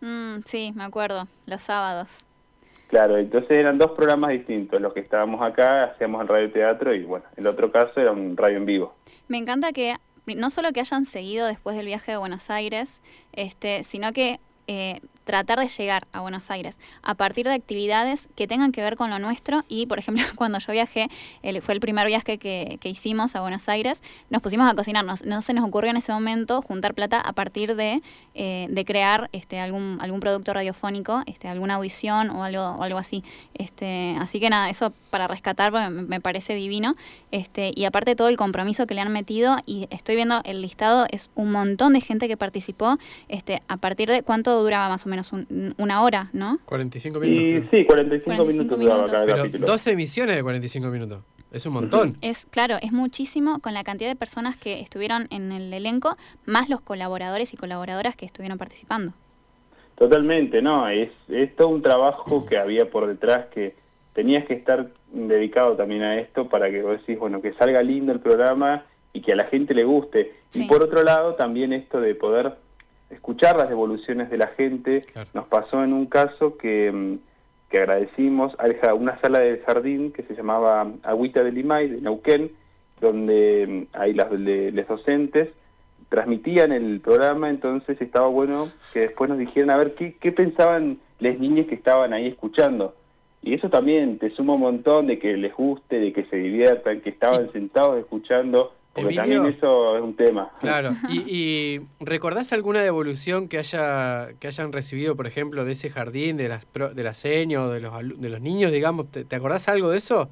Mm, 0.00 0.40
sí, 0.44 0.72
me 0.76 0.84
acuerdo, 0.84 1.26
los 1.46 1.62
sábados. 1.62 2.18
Claro, 2.88 3.16
entonces 3.16 3.50
eran 3.50 3.78
dos 3.78 3.92
programas 3.92 4.30
distintos, 4.30 4.80
los 4.80 4.92
que 4.92 5.00
estábamos 5.00 5.42
acá 5.42 5.84
hacíamos 5.84 6.22
el 6.22 6.28
radio 6.28 6.52
teatro 6.52 6.94
y 6.94 7.02
bueno, 7.02 7.24
el 7.36 7.46
otro 7.46 7.72
caso 7.72 8.00
era 8.00 8.12
un 8.12 8.36
radio 8.36 8.58
en 8.58 8.66
vivo. 8.66 8.94
Me 9.26 9.38
encanta 9.38 9.72
que 9.72 9.96
no 10.26 10.50
solo 10.50 10.72
que 10.72 10.80
hayan 10.80 11.04
seguido 11.04 11.46
después 11.46 11.76
del 11.76 11.86
viaje 11.86 12.12
de 12.12 12.18
Buenos 12.18 12.50
Aires, 12.50 13.00
este, 13.32 13.84
sino 13.84 14.12
que 14.12 14.40
eh, 14.66 15.00
tratar 15.24 15.58
de 15.58 15.68
llegar 15.68 16.06
a 16.12 16.20
Buenos 16.20 16.50
Aires 16.50 16.78
a 17.02 17.14
partir 17.14 17.46
de 17.46 17.54
actividades 17.54 18.28
que 18.36 18.46
tengan 18.46 18.72
que 18.72 18.82
ver 18.82 18.96
con 18.96 19.10
lo 19.10 19.18
nuestro 19.18 19.64
y, 19.68 19.86
por 19.86 19.98
ejemplo, 19.98 20.24
cuando 20.36 20.58
yo 20.58 20.72
viajé, 20.72 21.08
fue 21.62 21.74
el 21.74 21.80
primer 21.80 22.06
viaje 22.06 22.38
que, 22.38 22.78
hicimos 22.84 23.34
a 23.34 23.40
Buenos 23.40 23.68
Aires, 23.68 24.02
nos 24.30 24.42
pusimos 24.42 24.70
a 24.70 24.74
cocinarnos. 24.74 25.24
No 25.24 25.42
se 25.42 25.52
nos 25.54 25.66
ocurrió 25.66 25.90
en 25.90 25.96
ese 25.96 26.12
momento 26.12 26.62
juntar 26.62 26.94
plata 26.94 27.20
a 27.20 27.32
partir 27.32 27.74
de, 27.76 28.02
eh, 28.34 28.66
de 28.70 28.84
crear 28.84 29.30
este, 29.32 29.58
algún, 29.58 29.98
algún 30.00 30.20
producto 30.20 30.52
radiofónico, 30.52 31.22
este, 31.26 31.48
alguna 31.48 31.74
audición 31.74 32.30
o 32.30 32.44
algo, 32.44 32.62
o 32.62 32.82
algo 32.82 32.98
así. 32.98 33.24
Este, 33.54 34.16
así 34.20 34.38
que 34.38 34.50
nada, 34.50 34.68
eso 34.68 34.92
para 35.10 35.26
rescatar 35.28 35.72
me, 35.90 36.20
parece 36.20 36.54
divino. 36.54 36.94
Este, 37.30 37.72
y 37.74 37.84
aparte 37.84 38.16
todo 38.16 38.28
el 38.28 38.36
compromiso 38.36 38.86
que 38.86 38.94
le 38.94 39.00
han 39.00 39.12
metido 39.12 39.56
y 39.66 39.86
estoy 39.90 40.16
viendo 40.16 40.40
el 40.44 40.60
listado, 40.60 41.06
es 41.10 41.30
un 41.34 41.52
montón 41.52 41.92
de 41.92 42.00
gente 42.00 42.28
que 42.28 42.36
participó 42.36 42.96
este, 43.28 43.62
a 43.68 43.76
partir 43.76 44.08
de 44.08 44.22
cuánto 44.22 44.60
duraba 44.60 44.88
más 44.88 45.06
o 45.06 45.08
menos 45.08 45.13
menos 45.14 45.32
una 45.78 46.02
hora, 46.02 46.28
¿no? 46.32 46.56
45 46.64 47.20
minutos. 47.20 47.70
sí, 47.70 47.84
45, 47.84 48.76
minutos. 48.76 49.22
Pero 49.24 49.48
dos 49.66 49.86
emisiones 49.86 50.36
de 50.36 50.42
45 50.42 50.88
minutos. 50.88 51.22
Es 51.52 51.66
un 51.66 51.74
montón. 51.74 52.14
Es 52.20 52.46
claro, 52.46 52.76
es 52.82 52.90
muchísimo 52.90 53.60
con 53.60 53.74
la 53.74 53.84
cantidad 53.84 54.10
de 54.10 54.16
personas 54.16 54.56
que 54.56 54.80
estuvieron 54.80 55.28
en 55.30 55.52
el 55.52 55.72
elenco, 55.72 56.16
más 56.46 56.68
los 56.68 56.80
colaboradores 56.80 57.54
y 57.54 57.56
colaboradoras 57.56 58.16
que 58.16 58.26
estuvieron 58.26 58.58
participando. 58.58 59.12
Totalmente, 59.94 60.60
no, 60.60 60.88
es, 60.88 61.10
es 61.28 61.54
todo 61.54 61.68
un 61.68 61.80
trabajo 61.80 62.44
que 62.44 62.58
había 62.58 62.90
por 62.90 63.06
detrás 63.06 63.46
que 63.46 63.76
tenías 64.14 64.44
que 64.46 64.54
estar 64.54 64.90
dedicado 65.12 65.76
también 65.76 66.02
a 66.02 66.18
esto 66.18 66.48
para 66.48 66.70
que 66.70 66.82
vos 66.82 66.98
decís, 66.98 67.18
bueno, 67.18 67.40
que 67.40 67.52
salga 67.54 67.82
lindo 67.82 68.10
el 68.10 68.18
programa 68.18 68.84
y 69.12 69.20
que 69.20 69.32
a 69.32 69.36
la 69.36 69.44
gente 69.44 69.74
le 69.74 69.84
guste. 69.84 70.32
Y 70.54 70.66
por 70.66 70.82
otro 70.82 71.04
lado, 71.04 71.34
también 71.34 71.72
esto 71.72 72.00
de 72.00 72.16
poder 72.16 72.56
escuchar 73.14 73.56
las 73.56 73.68
devoluciones 73.68 74.30
de 74.30 74.38
la 74.38 74.48
gente. 74.48 75.04
Nos 75.32 75.46
pasó 75.46 75.82
en 75.82 75.92
un 75.92 76.06
caso 76.06 76.56
que, 76.56 76.92
mm, 76.92 77.18
que 77.70 77.78
agradecimos 77.78 78.54
a 78.58 78.94
una 78.94 79.20
sala 79.20 79.40
de 79.40 79.58
jardín 79.66 80.12
que 80.12 80.22
se 80.22 80.34
llamaba 80.34 80.90
Agüita 81.02 81.42
de 81.42 81.52
Limay, 81.52 81.88
de 81.88 82.00
Neuquén, 82.00 82.52
donde 83.00 83.88
mm, 83.92 83.96
ahí 83.96 84.12
las, 84.12 84.30
los 84.30 84.88
docentes 84.88 85.48
transmitían 86.08 86.70
el 86.70 87.00
programa, 87.00 87.50
entonces 87.50 88.00
estaba 88.00 88.28
bueno 88.28 88.68
que 88.92 89.00
después 89.00 89.28
nos 89.28 89.38
dijeran 89.38 89.70
a 89.70 89.76
ver 89.76 89.94
qué, 89.94 90.14
qué 90.20 90.30
pensaban 90.30 90.98
las 91.18 91.38
niñas 91.38 91.66
que 91.66 91.74
estaban 91.74 92.12
ahí 92.12 92.28
escuchando. 92.28 92.94
Y 93.42 93.54
eso 93.54 93.68
también 93.68 94.18
te 94.18 94.30
suma 94.30 94.54
un 94.54 94.60
montón 94.60 95.06
de 95.06 95.18
que 95.18 95.36
les 95.36 95.52
guste, 95.54 95.98
de 95.98 96.12
que 96.12 96.24
se 96.24 96.36
diviertan, 96.36 97.00
que 97.00 97.10
estaban 97.10 97.52
sentados 97.52 97.98
escuchando, 97.98 98.72
porque 98.94 99.14
también 99.14 99.44
eso 99.46 99.96
es 99.96 100.02
un 100.02 100.14
tema. 100.14 100.50
Claro, 100.60 100.90
¿Y, 101.10 101.80
recordás 102.00 102.52
alguna 102.52 102.82
devolución 102.82 103.48
que 103.48 103.58
haya 103.58 104.28
que 104.40 104.46
hayan 104.46 104.72
recibido, 104.72 105.16
por 105.16 105.26
ejemplo, 105.26 105.64
de 105.64 105.72
ese 105.72 105.90
jardín, 105.90 106.36
de 106.36 106.48
las 106.48 106.66
de 106.72 107.02
la 107.02 107.14
seño, 107.14 107.68
de 107.68 107.80
los, 107.80 107.92
de 108.20 108.28
los 108.28 108.40
niños, 108.40 108.72
digamos? 108.72 109.10
¿Te, 109.10 109.24
¿Te 109.24 109.36
acordás 109.36 109.68
algo 109.68 109.90
de 109.90 109.98
eso? 109.98 110.28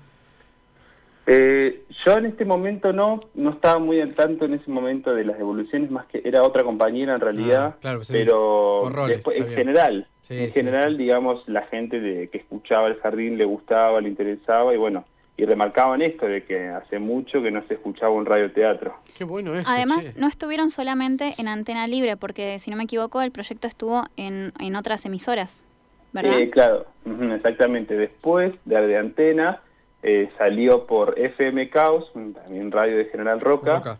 Eh, 1.26 1.84
yo 2.04 2.18
en 2.18 2.26
este 2.26 2.44
momento 2.44 2.92
no, 2.92 3.20
no 3.34 3.50
estaba 3.50 3.78
muy 3.78 4.00
al 4.00 4.14
tanto 4.14 4.44
en 4.44 4.54
ese 4.54 4.68
momento 4.70 5.14
de 5.14 5.24
las 5.24 5.38
devoluciones, 5.38 5.90
más 5.90 6.06
que 6.06 6.20
era 6.24 6.42
otra 6.42 6.64
compañera 6.64 7.14
en 7.14 7.20
realidad, 7.20 7.76
ah, 7.84 7.98
pero 8.08 8.90
en 9.32 9.48
general, 9.50 10.08
en 10.28 10.50
general, 10.50 10.98
digamos, 10.98 11.46
la 11.46 11.62
gente 11.62 12.00
de, 12.00 12.28
que 12.28 12.38
escuchaba 12.38 12.88
el 12.88 12.96
jardín 12.96 13.38
le 13.38 13.44
gustaba, 13.44 14.00
le 14.00 14.08
interesaba 14.08 14.74
y 14.74 14.78
bueno, 14.78 15.04
y 15.36 15.44
remarcaban 15.44 16.02
esto 16.02 16.26
de 16.26 16.44
que 16.44 16.68
hace 16.68 16.98
mucho 16.98 17.42
que 17.42 17.50
no 17.50 17.62
se 17.66 17.74
escuchaba 17.74 18.12
un 18.12 18.26
radioteatro. 18.26 18.94
Qué 19.16 19.24
bueno 19.24 19.54
eso. 19.54 19.68
Además, 19.70 20.12
no 20.16 20.26
estuvieron 20.28 20.70
solamente 20.70 21.34
en 21.38 21.48
Antena 21.48 21.86
Libre, 21.86 22.16
porque 22.16 22.58
si 22.58 22.70
no 22.70 22.76
me 22.76 22.84
equivoco, 22.84 23.22
el 23.22 23.32
proyecto 23.32 23.66
estuvo 23.66 24.04
en, 24.16 24.52
en 24.60 24.76
otras 24.76 25.04
emisoras, 25.06 25.64
¿verdad? 26.12 26.38
Eh, 26.38 26.50
claro, 26.50 26.86
exactamente. 27.34 27.96
Después 27.96 28.54
de, 28.64 28.86
de 28.86 28.98
Antena 28.98 29.60
eh, 30.02 30.30
salió 30.36 30.86
por 30.86 31.18
FM 31.18 31.70
Caos, 31.70 32.12
también 32.12 32.70
radio 32.70 32.96
de 32.96 33.04
General 33.06 33.40
Roca, 33.40 33.98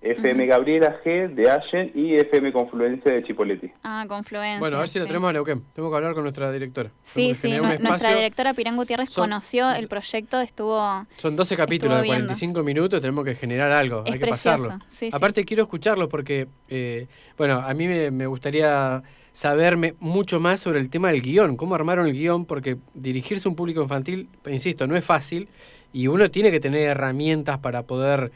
FM 0.00 0.46
Gabriela 0.46 1.00
G 1.04 1.28
de 1.28 1.50
Allen 1.50 1.90
y 1.94 2.14
FM 2.14 2.52
Confluencia 2.52 3.12
de 3.12 3.24
Chipoletti. 3.24 3.70
Ah, 3.82 4.04
Confluencia. 4.08 4.60
Bueno, 4.60 4.76
a 4.76 4.80
ver 4.80 4.88
si 4.88 4.98
lo 4.98 5.06
tenemos 5.06 5.30
a 5.30 5.32
Neuquén. 5.32 5.64
Tengo 5.72 5.90
que 5.90 5.96
hablar 5.96 6.14
con 6.14 6.22
nuestra 6.22 6.52
directora. 6.52 6.90
Sí, 7.02 7.34
sí, 7.34 7.52
nuestra 7.80 8.14
directora 8.14 8.54
Pirán 8.54 8.76
Gutiérrez 8.76 9.12
conoció 9.14 9.70
el 9.72 9.88
proyecto, 9.88 10.40
estuvo... 10.40 11.06
Son 11.16 11.34
12 11.34 11.56
capítulos 11.56 12.00
de 12.00 12.06
45 12.06 12.62
minutos, 12.62 13.00
tenemos 13.00 13.24
que 13.24 13.34
generar 13.34 13.72
algo, 13.72 14.04
hay 14.06 14.18
que 14.18 14.26
pasarlo. 14.26 14.78
Aparte 15.12 15.44
quiero 15.44 15.64
escucharlo 15.64 16.08
porque, 16.08 16.48
eh, 16.68 17.06
bueno, 17.36 17.60
a 17.60 17.74
mí 17.74 17.88
me, 17.88 18.10
me 18.10 18.26
gustaría 18.26 19.02
saberme 19.32 19.94
mucho 20.00 20.40
más 20.40 20.60
sobre 20.60 20.80
el 20.80 20.90
tema 20.90 21.10
del 21.10 21.22
guion, 21.22 21.56
cómo 21.56 21.74
armaron 21.74 22.06
el 22.06 22.12
guion, 22.12 22.44
porque 22.44 22.76
dirigirse 22.94 23.48
a 23.48 23.50
un 23.50 23.56
público 23.56 23.82
infantil, 23.82 24.28
insisto, 24.46 24.86
no 24.86 24.96
es 24.96 25.04
fácil 25.04 25.48
y 25.92 26.06
uno 26.06 26.30
tiene 26.30 26.50
que 26.50 26.60
tener 26.60 26.82
herramientas 26.82 27.58
para 27.58 27.82
poder 27.84 28.32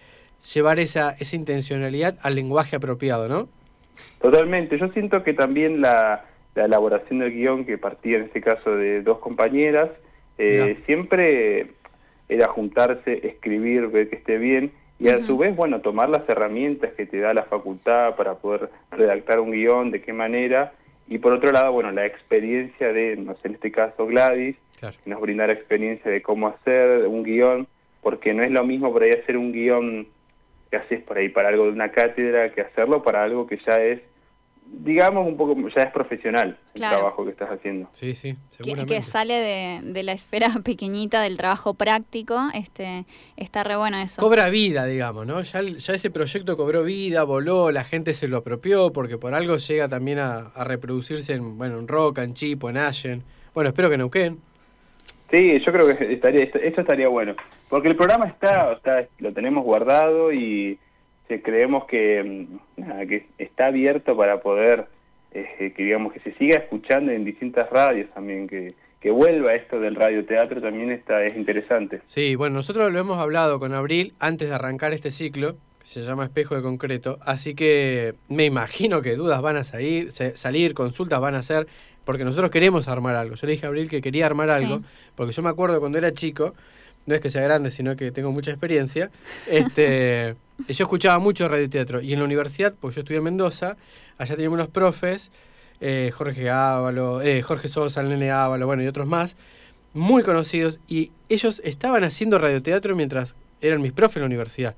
llevar 0.54 0.78
esa, 0.78 1.10
esa 1.18 1.36
intencionalidad 1.36 2.18
al 2.22 2.34
lenguaje 2.34 2.76
apropiado, 2.76 3.28
¿no? 3.28 3.48
Totalmente, 4.20 4.78
yo 4.78 4.88
siento 4.88 5.22
que 5.22 5.34
también 5.34 5.80
la, 5.80 6.24
elaboración 6.54 7.20
del 7.20 7.32
guion, 7.32 7.64
que 7.64 7.78
partía 7.78 8.18
en 8.18 8.24
este 8.24 8.40
caso 8.40 8.76
de 8.76 9.02
dos 9.02 9.18
compañeras, 9.18 9.90
eh, 10.38 10.78
siempre 10.86 11.68
era 12.28 12.48
juntarse, 12.48 13.26
escribir, 13.26 13.88
ver 13.88 14.08
que 14.08 14.16
esté 14.16 14.38
bien, 14.38 14.72
y 14.98 15.08
a 15.08 15.24
su 15.24 15.36
vez, 15.36 15.56
bueno, 15.56 15.80
tomar 15.80 16.08
las 16.08 16.28
herramientas 16.28 16.92
que 16.92 17.06
te 17.06 17.18
da 17.18 17.34
la 17.34 17.42
facultad 17.42 18.14
para 18.14 18.34
poder 18.34 18.70
redactar 18.92 19.40
un 19.40 19.50
guion, 19.50 19.90
de 19.90 20.00
qué 20.00 20.12
manera, 20.12 20.72
y 21.08 21.18
por 21.18 21.32
otro 21.32 21.50
lado, 21.50 21.72
bueno, 21.72 21.90
la 21.90 22.06
experiencia 22.06 22.92
de, 22.92 23.16
no 23.16 23.34
sé, 23.34 23.48
en 23.48 23.54
este 23.54 23.72
caso 23.72 24.06
Gladys, 24.06 24.56
nos 25.04 25.20
brinda 25.20 25.46
la 25.46 25.52
experiencia 25.52 26.10
de 26.10 26.22
cómo 26.22 26.48
hacer 26.48 27.06
un 27.06 27.22
guion, 27.22 27.66
porque 28.00 28.34
no 28.34 28.42
es 28.42 28.50
lo 28.50 28.64
mismo 28.64 28.92
por 28.92 29.02
ahí 29.02 29.10
hacer 29.10 29.36
un 29.36 29.52
guion 29.52 30.06
que 30.72 30.78
haces 30.78 31.02
por 31.02 31.18
ahí 31.18 31.28
para 31.28 31.50
algo 31.50 31.66
de 31.66 31.72
una 31.72 31.90
cátedra 31.90 32.50
que 32.50 32.62
hacerlo 32.62 33.02
para 33.02 33.22
algo 33.22 33.46
que 33.46 33.58
ya 33.58 33.76
es 33.76 34.00
digamos, 34.74 35.26
un 35.26 35.36
poco, 35.36 35.54
ya 35.68 35.82
es 35.82 35.92
profesional 35.92 36.58
el 36.72 36.80
trabajo 36.80 37.26
que 37.26 37.32
estás 37.32 37.50
haciendo. 37.50 37.90
Sí, 37.92 38.14
sí, 38.14 38.36
seguramente. 38.48 38.94
Que, 38.94 39.02
sale 39.02 39.34
de, 39.34 39.92
de, 39.92 40.02
la 40.02 40.12
esfera 40.12 40.48
pequeñita 40.64 41.20
del 41.20 41.36
trabajo 41.36 41.74
práctico, 41.74 42.40
este 42.54 43.04
está 43.36 43.64
re 43.64 43.76
bueno 43.76 43.98
eso. 43.98 44.18
Cobra 44.18 44.48
vida, 44.48 44.86
digamos, 44.86 45.26
¿no? 45.26 45.42
Ya, 45.42 45.60
ya 45.60 45.92
ese 45.92 46.10
proyecto 46.10 46.56
cobró 46.56 46.84
vida, 46.84 47.22
voló, 47.24 47.70
la 47.70 47.84
gente 47.84 48.14
se 48.14 48.28
lo 48.28 48.38
apropió, 48.38 48.92
porque 48.92 49.18
por 49.18 49.34
algo 49.34 49.58
llega 49.58 49.88
también 49.88 50.20
a, 50.20 50.52
reproducirse 50.64 51.34
en, 51.34 51.58
bueno, 51.58 51.78
en 51.78 51.86
Roca, 51.86 52.22
en 52.22 52.32
Chipo, 52.32 52.70
en 52.70 52.78
Allen. 52.78 53.22
Bueno, 53.52 53.68
espero 53.68 53.90
que 53.90 53.98
Neuquén. 53.98 54.40
Sí, 55.30 55.60
yo 55.60 55.70
creo 55.72 55.86
que 55.86 56.12
estaría, 56.12 56.44
esto, 56.44 56.58
estaría 56.58 57.08
bueno. 57.08 57.34
Porque 57.72 57.88
el 57.88 57.96
programa 57.96 58.26
está, 58.26 58.70
está 58.74 59.08
lo 59.18 59.32
tenemos 59.32 59.64
guardado 59.64 60.30
y 60.30 60.78
creemos 61.42 61.86
que, 61.86 62.46
mm, 62.76 63.08
que 63.08 63.28
está 63.38 63.68
abierto 63.68 64.14
para 64.14 64.42
poder, 64.42 64.88
eh, 65.32 65.72
que 65.74 65.82
digamos 65.82 66.12
que 66.12 66.20
se 66.20 66.34
siga 66.34 66.58
escuchando 66.58 67.12
en 67.12 67.24
distintas 67.24 67.70
radios 67.70 68.10
también, 68.10 68.46
que, 68.46 68.74
que 69.00 69.10
vuelva 69.10 69.54
esto 69.54 69.80
del 69.80 69.94
radioteatro 69.94 70.60
también 70.60 70.90
está, 70.90 71.24
es 71.24 71.34
interesante. 71.34 72.02
Sí, 72.04 72.36
bueno, 72.36 72.56
nosotros 72.56 72.92
lo 72.92 72.98
hemos 72.98 73.18
hablado 73.18 73.58
con 73.58 73.72
Abril 73.72 74.12
antes 74.18 74.50
de 74.50 74.54
arrancar 74.54 74.92
este 74.92 75.10
ciclo, 75.10 75.56
que 75.80 75.86
se 75.86 76.02
llama 76.02 76.26
Espejo 76.26 76.54
de 76.54 76.60
Concreto, 76.60 77.20
así 77.22 77.54
que 77.54 78.16
me 78.28 78.44
imagino 78.44 79.00
que 79.00 79.16
dudas 79.16 79.40
van 79.40 79.56
a 79.56 79.64
salir, 79.64 80.12
salir 80.12 80.74
consultas 80.74 81.22
van 81.22 81.36
a 81.36 81.38
hacer, 81.38 81.66
porque 82.04 82.24
nosotros 82.24 82.50
queremos 82.50 82.86
armar 82.88 83.14
algo. 83.14 83.34
Yo 83.34 83.46
le 83.46 83.54
dije 83.54 83.64
a 83.64 83.70
Abril 83.70 83.88
que 83.88 84.02
quería 84.02 84.26
armar 84.26 84.50
algo, 84.50 84.82
porque 85.14 85.32
yo 85.32 85.40
me 85.40 85.48
acuerdo 85.48 85.80
cuando 85.80 85.96
era 85.96 86.12
chico, 86.12 86.52
no 87.06 87.14
es 87.14 87.20
que 87.20 87.30
sea 87.30 87.42
grande, 87.42 87.70
sino 87.70 87.96
que 87.96 88.10
tengo 88.12 88.32
mucha 88.32 88.50
experiencia, 88.50 89.10
este... 89.48 90.36
yo 90.68 90.84
escuchaba 90.84 91.18
mucho 91.18 91.48
radioteatro 91.48 92.00
y 92.00 92.12
en 92.12 92.20
la 92.20 92.24
universidad, 92.24 92.74
pues 92.78 92.94
yo 92.94 93.00
estudié 93.00 93.18
en 93.18 93.24
Mendoza, 93.24 93.76
allá 94.18 94.36
teníamos 94.36 94.56
unos 94.56 94.68
profes, 94.68 95.30
eh, 95.80 96.12
Jorge 96.14 96.48
Ávalo, 96.50 97.22
eh, 97.22 97.42
Jorge 97.42 97.68
Sosa, 97.68 98.02
Nene 98.02 98.30
Ávalo, 98.30 98.66
bueno, 98.66 98.82
y 98.82 98.86
otros 98.86 99.06
más, 99.06 99.36
muy 99.94 100.22
conocidos, 100.22 100.78
y 100.86 101.10
ellos 101.28 101.60
estaban 101.64 102.04
haciendo 102.04 102.38
radioteatro 102.38 102.94
mientras 102.94 103.34
eran 103.60 103.82
mis 103.82 103.92
profes 103.92 104.16
en 104.16 104.22
la 104.22 104.26
universidad. 104.26 104.76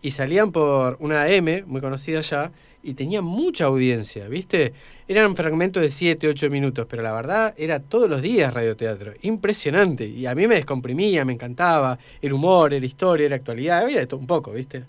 Y 0.00 0.12
salían 0.12 0.52
por 0.52 0.96
una 1.00 1.24
AM, 1.24 1.64
muy 1.66 1.80
conocida 1.80 2.18
allá, 2.18 2.52
y 2.82 2.94
tenía 2.94 3.22
mucha 3.22 3.64
audiencia, 3.64 4.28
¿viste? 4.28 4.72
Eran 5.06 5.36
fragmentos 5.36 5.82
de 5.82 5.90
7, 5.90 6.28
8 6.28 6.50
minutos, 6.50 6.86
pero 6.88 7.02
la 7.02 7.12
verdad 7.12 7.54
era 7.56 7.80
todos 7.80 8.08
los 8.08 8.22
días 8.22 8.52
radioteatro. 8.52 9.14
Impresionante. 9.22 10.06
Y 10.06 10.26
a 10.26 10.34
mí 10.34 10.46
me 10.46 10.56
descomprimía, 10.56 11.24
me 11.24 11.32
encantaba. 11.32 11.98
El 12.20 12.32
humor, 12.32 12.72
la 12.72 12.84
historia, 12.84 13.28
la 13.28 13.36
actualidad, 13.36 13.82
había 13.82 13.98
de 13.98 14.06
todo 14.06 14.20
un 14.20 14.26
poco, 14.26 14.52
¿viste? 14.52 14.84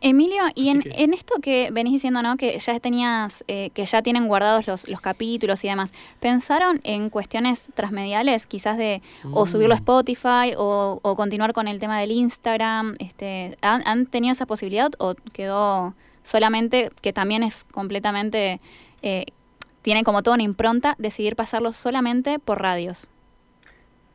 Emilio, 0.00 0.42
y 0.54 0.68
en, 0.68 1.12
esto 1.12 1.34
que 1.42 1.70
venís 1.72 1.94
diciendo, 1.94 2.22
¿no? 2.22 2.36
Que 2.36 2.56
ya 2.60 2.78
tenías, 2.78 3.42
eh, 3.48 3.70
que 3.74 3.84
ya 3.86 4.02
tienen 4.02 4.28
guardados 4.28 4.68
los, 4.68 4.88
los, 4.88 5.00
capítulos 5.00 5.64
y 5.64 5.68
demás, 5.68 5.92
¿pensaron 6.20 6.80
en 6.84 7.10
cuestiones 7.10 7.68
transmediales, 7.74 8.46
quizás 8.46 8.78
de 8.78 9.02
o 9.32 9.48
subirlo 9.48 9.74
a 9.74 9.78
mm. 9.78 9.80
Spotify 9.80 10.54
o, 10.56 11.00
continuar 11.16 11.52
con 11.52 11.66
el 11.66 11.80
tema 11.80 11.98
del 11.98 12.12
Instagram? 12.12 12.94
Este, 13.00 13.58
¿han, 13.60 14.06
tenido 14.06 14.32
esa 14.32 14.46
posibilidad 14.46 14.90
o 14.98 15.14
quedó 15.32 15.94
solamente, 16.28 16.90
que 17.00 17.14
también 17.14 17.42
es 17.42 17.64
completamente, 17.64 18.60
eh, 19.00 19.24
tiene 19.80 20.04
como 20.04 20.22
toda 20.22 20.34
una 20.34 20.42
impronta, 20.42 20.94
decidir 20.98 21.36
pasarlo 21.36 21.72
solamente 21.72 22.38
por 22.38 22.60
radios? 22.60 23.08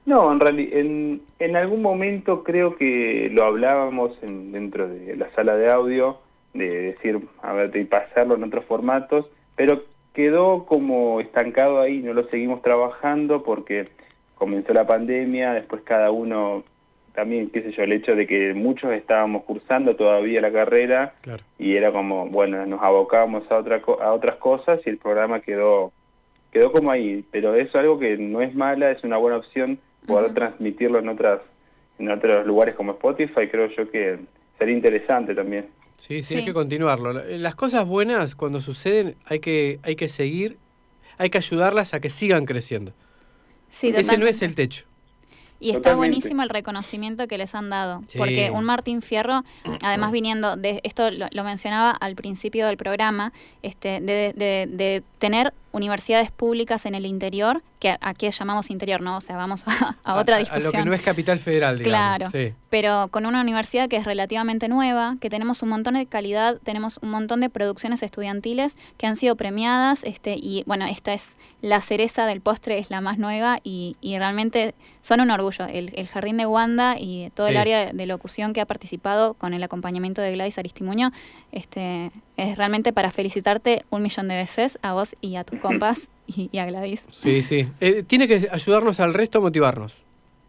No, 0.06 0.32
en, 0.32 0.40
realidad, 0.40 0.78
en, 0.78 1.56
algún 1.56 1.82
momento 1.82 2.44
creo 2.44 2.76
que 2.76 3.32
lo 3.34 3.46
hablábamos 3.46 4.12
en, 4.22 4.52
dentro 4.52 4.88
de 4.88 5.16
la 5.16 5.32
sala 5.32 5.56
de 5.56 5.72
audio, 5.72 6.20
de 6.54 6.94
decir, 6.94 7.20
a 7.42 7.54
ver, 7.54 7.72
de 7.72 7.86
pasarlo 7.86 8.36
en 8.36 8.44
otros 8.44 8.66
formatos, 8.66 9.26
pero 9.56 9.84
quedó 10.14 10.66
como 10.66 11.20
estancado 11.20 11.82
ahí, 11.82 12.00
no 12.00 12.14
lo 12.14 12.28
seguimos 12.30 12.62
trabajando 12.62 13.42
porque 13.42 13.88
comenzó 14.36 14.74
la 14.74 14.86
pandemia, 14.86 15.54
después 15.54 15.82
cada 15.84 16.12
uno, 16.12 16.64
también, 17.14 17.50
qué 17.50 17.62
sé 17.62 17.72
yo, 17.72 17.84
el 17.84 17.92
hecho 17.92 18.16
de 18.16 18.26
que 18.26 18.54
muchos 18.54 18.92
estábamos 18.92 19.44
cursando 19.44 19.96
todavía 19.96 20.42
la 20.42 20.52
carrera 20.52 21.14
y 21.60 21.76
era 21.76 21.92
como, 21.92 22.28
bueno, 22.28 22.66
nos 22.66 22.82
abocábamos 22.82 23.50
a, 23.52 23.58
otra, 23.58 23.82
a 24.02 24.14
otras 24.14 24.38
cosas 24.38 24.80
y 24.86 24.90
el 24.90 24.98
programa 24.98 25.40
quedó, 25.40 25.92
quedó 26.52 26.72
como 26.72 26.92
ahí, 26.92 27.24
pero 27.32 27.56
es 27.56 27.74
algo 27.76 28.00
que 28.00 28.18
no 28.18 28.42
es 28.42 28.56
mala, 28.56 28.92
es 28.92 29.04
una 29.04 29.18
buena 29.18 29.38
opción 29.38 29.80
poder 30.08 30.34
transmitirlo 30.34 31.00
en 31.00 31.10
otras 31.10 31.40
en 32.00 32.10
otros 32.10 32.46
lugares 32.46 32.76
como 32.76 32.94
Spotify, 32.94 33.48
creo 33.50 33.70
yo 33.70 33.90
que 33.90 34.20
sería 34.58 34.74
interesante 34.74 35.36
también. 35.36 35.68
Sí, 35.96 36.24
sí, 36.24 36.36
hay 36.36 36.46
que 36.46 36.54
continuarlo. 36.54 37.14
Las 37.14 37.54
cosas 37.54 37.88
buenas 37.88 38.34
cuando 38.34 38.62
suceden 38.62 39.16
hay 39.28 39.40
que 39.40 39.80
hay 39.84 39.96
que 39.96 40.10
seguir, 40.10 40.58
hay 41.20 41.30
que 41.30 41.38
ayudarlas 41.38 41.94
a 41.94 42.02
que 42.02 42.10
sigan 42.10 42.46
creciendo. 42.46 42.94
Sí, 43.70 43.94
Ese 43.96 44.18
no 44.18 44.26
es 44.26 44.42
el 44.42 44.56
techo. 44.56 44.86
Y 45.64 45.72
está 45.72 45.96
buenísimo 45.96 46.44
el 46.44 46.50
reconocimiento 46.50 47.26
que 47.28 47.38
les 47.38 47.56
han 47.56 47.70
dado, 47.70 48.02
porque 48.18 48.52
un 48.52 48.66
Martín 48.66 49.02
Fierro, 49.02 49.44
además 49.82 50.12
viniendo 50.12 50.58
de 50.58 50.82
esto 50.84 51.10
lo, 51.10 51.44
mencionaba 51.44 51.92
al 51.92 52.16
principio 52.16 52.68
del 52.68 52.76
programa, 52.76 53.32
este, 53.62 54.02
de, 54.02 54.34
de, 54.36 54.68
de 54.70 55.04
tener 55.20 55.54
universidades 55.74 56.32
públicas 56.32 56.86
en 56.86 56.96
el 56.96 57.06
interior, 57.06 57.64
que 57.80 57.98
aquí 58.00 58.30
llamamos 58.30 58.70
interior, 58.70 59.02
¿no? 59.02 59.18
O 59.18 59.22
sea, 59.22 59.36
vamos 59.36 59.66
a, 60.04 60.16
otra 60.16 60.38
discusión. 60.38 60.74
A 60.74 60.78
lo 60.78 60.84
que 60.84 60.90
no 60.90 60.96
es 60.96 61.02
capital 61.02 61.40
federal, 61.40 61.80
digamos. 61.80 62.32
Claro, 62.32 62.56
pero 62.70 63.08
con 63.10 63.26
una 63.26 63.42
universidad 63.42 63.90
que 63.90 63.98
es 63.98 64.06
relativamente 64.06 64.68
nueva, 64.70 65.18
que 65.20 65.30
tenemos 65.30 65.62
un 65.64 65.70
montón 65.70 65.96
de 65.96 66.06
calidad, 66.06 66.60
tenemos 66.64 67.00
un 67.02 67.10
montón 67.10 67.42
de 67.42 67.50
producciones 67.50 68.04
estudiantiles 68.04 68.78
que 68.98 69.08
han 69.08 69.16
sido 69.16 69.36
premiadas, 69.36 70.04
este, 70.04 70.36
y 70.36 70.64
bueno, 70.66 70.86
esta 70.86 71.14
es 71.14 71.36
la 71.62 71.82
cereza 71.82 72.28
del 72.28 72.42
postre, 72.42 72.78
es 72.78 72.90
la 72.90 73.02
más 73.02 73.18
nueva, 73.18 73.60
y, 73.64 73.98
y 74.00 74.18
realmente 74.18 74.76
son 75.02 75.22
un 75.22 75.32
orgullo. 75.32 75.66
El, 75.66 75.92
el, 75.96 76.08
Jardín 76.08 76.38
de 76.38 76.46
Wanda 76.46 76.96
y 77.00 77.32
todo 77.36 77.48
el 77.48 77.58
área 77.58 77.92
de 77.92 78.06
locución 78.06 78.54
que 78.54 78.62
ha 78.62 78.66
participado 78.66 79.34
con 79.34 79.54
el 79.54 79.64
acompañamiento 79.64 80.22
de 80.22 80.34
Gladys 80.34 80.58
Aristimuño, 80.58 81.12
este, 81.52 82.12
es 82.38 82.58
realmente 82.58 82.94
para 82.94 83.12
felicitarte 83.12 83.84
un 83.90 84.02
millón 84.02 84.28
de 84.28 84.36
veces 84.36 84.80
a 84.82 84.94
vos 84.94 85.16
y 85.22 85.36
a 85.36 85.44
tus 85.44 85.60
compas 85.60 86.10
y, 86.28 86.58
a 86.58 86.66
Gladys. 86.66 87.06
Sí, 87.12 87.44
sí. 87.44 87.68
Eh, 87.80 88.04
tiene 88.06 88.28
que 88.28 88.48
ayudarnos 88.52 89.00
al 89.00 89.14
resto 89.14 89.40
a 89.40 89.42
motivarnos. 89.42 89.96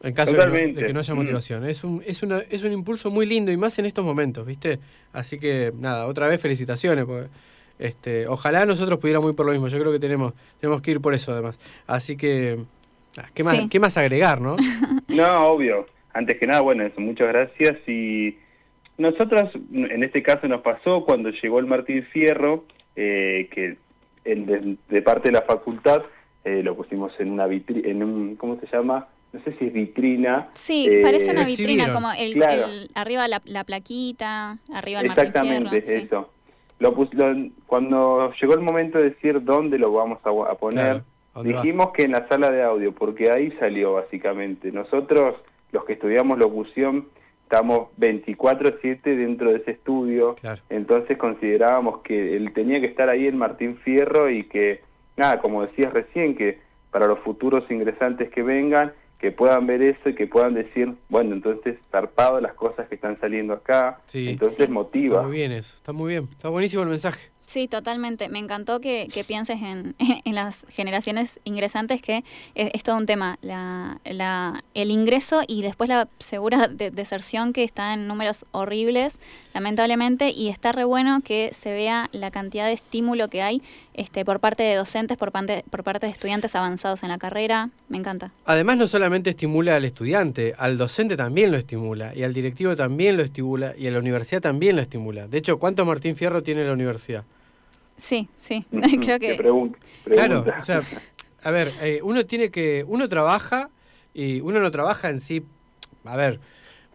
En 0.02 0.12
caso 0.12 0.32
de, 0.32 0.74
que 0.74 0.92
no 0.92 1.00
haya 1.00 1.14
mm. 1.14 1.16
motivación. 1.16 1.64
Es, 1.64 1.82
un, 1.82 2.02
es, 2.06 2.22
una, 2.22 2.38
es 2.38 2.62
un 2.62 2.72
impulso 2.72 3.10
muy 3.10 3.24
lindo 3.24 3.50
y 3.50 3.56
más 3.56 3.78
en 3.78 3.86
estos 3.86 4.04
momentos, 4.04 4.46
¿viste? 4.46 4.78
Así 5.14 5.38
que, 5.38 5.72
nada, 5.78 6.06
otra 6.06 6.28
vez 6.28 6.40
felicitaciones. 6.40 7.06
este, 7.78 8.28
ojalá 8.28 8.66
nosotros 8.66 8.98
pudiéramos 8.98 9.30
ir 9.30 9.36
por 9.36 9.46
lo 9.46 9.52
mismo. 9.52 9.68
Yo 9.68 9.78
creo 9.78 9.92
que 9.92 9.98
tenemos, 9.98 10.34
tenemos 10.60 10.82
que 10.82 10.90
ir 10.90 11.00
por 11.00 11.14
eso, 11.14 11.32
además. 11.32 11.58
Así 11.86 12.18
que, 12.18 12.58
¿qué 13.32 13.44
más, 13.44 13.58
¿qué 13.70 13.80
más 13.80 13.96
agregar, 13.96 14.42
no? 14.42 14.56
no, 15.08 15.46
obvio. 15.46 15.86
Antes 16.12 16.38
que 16.38 16.46
nada, 16.46 16.60
bueno, 16.60 16.84
eso, 16.84 17.00
muchas 17.00 17.28
gracias. 17.28 17.78
Y 17.88 18.36
nosotros, 18.98 19.50
en 19.72 20.02
este 20.02 20.22
caso 20.22 20.46
nos 20.48 20.60
pasó 20.60 21.04
cuando 21.04 21.30
llegó 21.30 21.58
el 21.58 21.66
Martín 21.66 22.04
Fierro, 22.04 22.64
eh, 22.96 23.48
que 23.50 23.76
de, 24.24 25.02
parte 25.02 25.28
de 25.28 25.32
la 25.32 25.42
facultad 25.42 26.02
eh, 26.44 26.62
lo 26.62 26.76
pusimos 26.76 27.12
en 27.18 27.32
una 27.32 27.46
vitrina, 27.46 27.88
en 27.88 28.02
un, 28.02 28.36
¿cómo 28.36 28.58
se 28.60 28.66
llama? 28.66 29.08
No 29.32 29.40
sé 29.42 29.52
si 29.52 29.66
es 29.66 29.72
vitrina. 29.72 30.50
Sí, 30.54 30.88
parece 31.02 31.32
una 31.32 31.44
vitrina, 31.44 31.92
como 31.92 32.12
el, 32.12 32.88
arriba 32.94 33.26
la, 33.26 33.42
la, 33.44 33.64
plaquita, 33.64 34.58
arriba 34.72 35.00
el 35.00 35.08
Martín 35.08 35.32
Fierro. 35.32 35.66
Exactamente, 35.66 35.98
eso. 35.98 36.30
Lo, 36.78 36.94
cuando 37.66 38.32
llegó 38.40 38.54
el 38.54 38.60
momento 38.60 38.98
de 38.98 39.10
decir 39.10 39.42
dónde 39.42 39.78
lo 39.78 39.92
vamos 39.92 40.18
a, 40.24 40.54
poner, 40.54 41.02
dijimos 41.42 41.92
que 41.92 42.02
en 42.04 42.12
la 42.12 42.28
sala 42.28 42.50
de 42.50 42.62
audio, 42.62 42.92
porque 42.92 43.30
ahí 43.30 43.50
salió 43.58 43.94
básicamente. 43.94 44.70
Nosotros, 44.70 45.36
los 45.72 45.84
que 45.84 45.94
estudiamos 45.94 46.38
locución, 46.38 47.08
estamos 47.44 47.88
24/7 47.98 49.16
dentro 49.16 49.52
de 49.52 49.58
ese 49.58 49.70
estudio, 49.72 50.34
entonces 50.68 51.16
considerábamos 51.16 52.00
que 52.02 52.36
él 52.36 52.52
tenía 52.52 52.80
que 52.80 52.86
estar 52.86 53.08
ahí 53.08 53.26
en 53.26 53.36
Martín 53.38 53.76
Fierro 53.76 54.28
y 54.28 54.44
que, 54.44 54.80
nada, 55.16 55.38
como 55.40 55.64
decías 55.64 55.92
recién, 55.92 56.34
que 56.34 56.58
para 56.90 57.06
los 57.06 57.20
futuros 57.20 57.70
ingresantes 57.70 58.30
que 58.30 58.42
vengan, 58.42 58.92
que 59.18 59.30
puedan 59.30 59.66
ver 59.66 59.82
eso 59.82 60.08
y 60.08 60.14
que 60.14 60.26
puedan 60.26 60.54
decir, 60.54 60.94
bueno, 61.08 61.34
entonces 61.34 61.78
zarpado 61.90 62.40
las 62.40 62.54
cosas 62.54 62.88
que 62.88 62.96
están 62.96 63.18
saliendo 63.20 63.54
acá, 63.54 64.00
entonces 64.12 64.68
motiva. 64.68 65.16
Está 65.16 65.28
muy 65.28 65.36
bien 65.36 65.52
eso, 65.52 65.76
está 65.76 65.92
muy 65.92 66.08
bien, 66.10 66.28
está 66.32 66.48
buenísimo 66.48 66.82
el 66.82 66.88
mensaje. 66.88 67.33
Sí, 67.46 67.68
totalmente. 67.68 68.28
Me 68.28 68.38
encantó 68.38 68.80
que, 68.80 69.08
pienses 69.26 69.60
en, 69.60 69.94
en, 70.24 70.34
las 70.34 70.66
generaciones 70.70 71.40
ingresantes, 71.44 72.02
que 72.02 72.24
es, 72.54 72.82
todo 72.82 72.96
un 72.96 73.06
tema. 73.06 73.38
La, 73.42 74.00
la, 74.04 74.64
el 74.74 74.90
ingreso 74.90 75.42
y 75.46 75.62
después 75.62 75.88
la 75.88 76.08
segura 76.18 76.68
deserción 76.68 77.52
que 77.52 77.64
está 77.64 77.94
en 77.94 78.06
números 78.08 78.46
horribles, 78.52 79.20
lamentablemente, 79.52 80.30
y 80.30 80.48
está 80.48 80.72
re 80.72 80.84
bueno 80.84 81.20
que 81.22 81.50
se 81.54 81.72
vea 81.72 82.08
la 82.12 82.30
cantidad 82.30 82.66
de 82.66 82.72
estímulo 82.72 83.28
que 83.28 83.42
hay 83.42 83.62
este, 83.94 84.24
por 84.24 84.40
parte 84.40 84.62
de 84.62 84.74
docentes, 84.74 85.16
por 85.16 85.30
parte, 85.30 85.64
por 85.70 85.84
parte 85.84 86.06
de 86.06 86.12
estudiantes 86.12 86.54
avanzados 86.56 87.02
en 87.02 87.10
la 87.10 87.18
carrera. 87.18 87.70
Me 87.88 87.98
encanta. 87.98 88.32
Además, 88.44 88.78
no 88.78 88.86
solamente 88.86 89.30
estimula 89.30 89.76
al 89.76 89.84
estudiante, 89.84 90.54
al 90.58 90.78
docente 90.78 91.16
también 91.16 91.52
lo 91.52 91.58
estimula, 91.58 92.14
y 92.14 92.22
al 92.22 92.32
directivo 92.32 92.74
también 92.74 93.16
lo 93.16 93.22
estimula, 93.22 93.74
y 93.76 93.86
a 93.86 93.90
la 93.90 93.98
universidad 93.98 94.40
también 94.40 94.76
lo 94.76 94.82
estimula. 94.82 95.28
De 95.28 95.38
hecho, 95.38 95.58
¿cuánto 95.58 95.84
Martín 95.84 96.16
Fierro 96.16 96.42
tiene 96.42 96.64
la 96.64 96.72
universidad? 96.72 97.24
Sí, 97.96 98.28
sí, 98.38 98.64
creo 98.70 99.18
que... 99.18 99.38
Claro, 100.04 100.44
o 100.58 100.64
sea, 100.64 100.82
a 101.42 101.50
ver, 101.50 101.68
eh, 101.82 102.00
uno 102.02 102.26
tiene 102.26 102.50
que, 102.50 102.84
uno 102.88 103.08
trabaja 103.08 103.70
y 104.12 104.40
uno 104.40 104.60
no 104.60 104.70
trabaja 104.70 105.10
en 105.10 105.20
sí, 105.20 105.44
a 106.04 106.16
ver, 106.16 106.40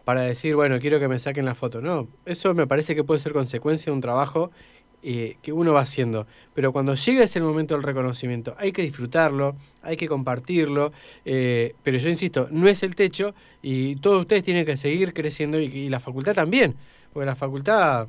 para 0.04 0.22
decir, 0.22 0.56
bueno, 0.56 0.78
quiero 0.80 0.98
que 0.98 1.08
me 1.08 1.18
saquen 1.18 1.44
la 1.44 1.54
foto, 1.54 1.80
no, 1.80 2.08
eso 2.26 2.54
me 2.54 2.66
parece 2.66 2.94
que 2.94 3.04
puede 3.04 3.20
ser 3.20 3.32
consecuencia 3.32 3.90
de 3.90 3.94
un 3.94 4.00
trabajo 4.00 4.50
eh, 5.02 5.36
que 5.40 5.52
uno 5.52 5.72
va 5.72 5.80
haciendo, 5.80 6.26
pero 6.54 6.72
cuando 6.72 6.94
llega 6.94 7.24
ese 7.24 7.40
momento 7.40 7.74
del 7.74 7.82
reconocimiento, 7.82 8.54
hay 8.58 8.72
que 8.72 8.82
disfrutarlo, 8.82 9.56
hay 9.82 9.96
que 9.96 10.06
compartirlo, 10.06 10.92
eh, 11.24 11.74
pero 11.82 11.96
yo 11.96 12.08
insisto, 12.08 12.48
no 12.50 12.68
es 12.68 12.82
el 12.82 12.94
techo 12.94 13.34
y 13.62 13.96
todos 13.96 14.20
ustedes 14.20 14.42
tienen 14.42 14.66
que 14.66 14.76
seguir 14.76 15.14
creciendo 15.14 15.58
y 15.58 15.88
la 15.88 16.00
facultad 16.00 16.34
también, 16.34 16.74
porque 17.12 17.26
la 17.26 17.36
facultad 17.36 18.08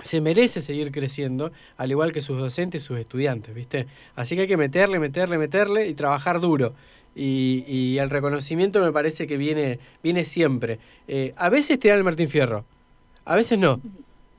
se 0.00 0.20
merece 0.20 0.60
seguir 0.60 0.90
creciendo, 0.90 1.52
al 1.76 1.90
igual 1.90 2.12
que 2.12 2.20
sus 2.20 2.38
docentes 2.38 2.82
y 2.82 2.84
sus 2.84 2.98
estudiantes, 2.98 3.54
¿viste? 3.54 3.86
Así 4.16 4.34
que 4.34 4.42
hay 4.42 4.48
que 4.48 4.56
meterle, 4.56 4.98
meterle, 4.98 5.38
meterle 5.38 5.88
y 5.88 5.94
trabajar 5.94 6.40
duro. 6.40 6.74
Y, 7.14 7.64
y 7.68 7.98
el 7.98 8.10
reconocimiento 8.10 8.80
me 8.80 8.90
parece 8.90 9.26
que 9.26 9.36
viene, 9.36 9.78
viene 10.02 10.24
siempre. 10.24 10.80
Eh, 11.06 11.32
a 11.36 11.48
veces 11.48 11.78
te 11.78 11.88
dan 11.88 11.98
el 11.98 12.04
Martín 12.04 12.28
Fierro, 12.28 12.64
a 13.24 13.36
veces 13.36 13.58
no. 13.58 13.80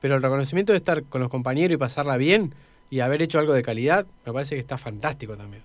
Pero 0.00 0.16
el 0.16 0.22
reconocimiento 0.22 0.72
de 0.72 0.78
estar 0.78 1.02
con 1.04 1.22
los 1.22 1.30
compañeros 1.30 1.74
y 1.74 1.78
pasarla 1.78 2.18
bien 2.18 2.52
y 2.90 3.00
haber 3.00 3.22
hecho 3.22 3.38
algo 3.38 3.54
de 3.54 3.62
calidad, 3.62 4.06
me 4.26 4.32
parece 4.32 4.54
que 4.54 4.60
está 4.60 4.76
fantástico 4.76 5.36
también. 5.36 5.62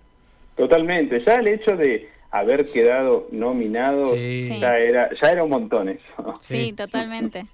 Totalmente. 0.55 1.21
Ya 1.25 1.35
el 1.35 1.49
hecho 1.49 1.75
de 1.75 2.09
haber 2.31 2.65
quedado 2.65 3.27
nominado 3.31 4.15
ya, 4.15 4.77
era, 4.79 5.09
ya 5.21 5.29
era 5.29 5.43
un 5.43 5.49
montón 5.49 5.89
eso. 5.89 6.35
sí 6.39 6.71
totalmente. 6.71 7.45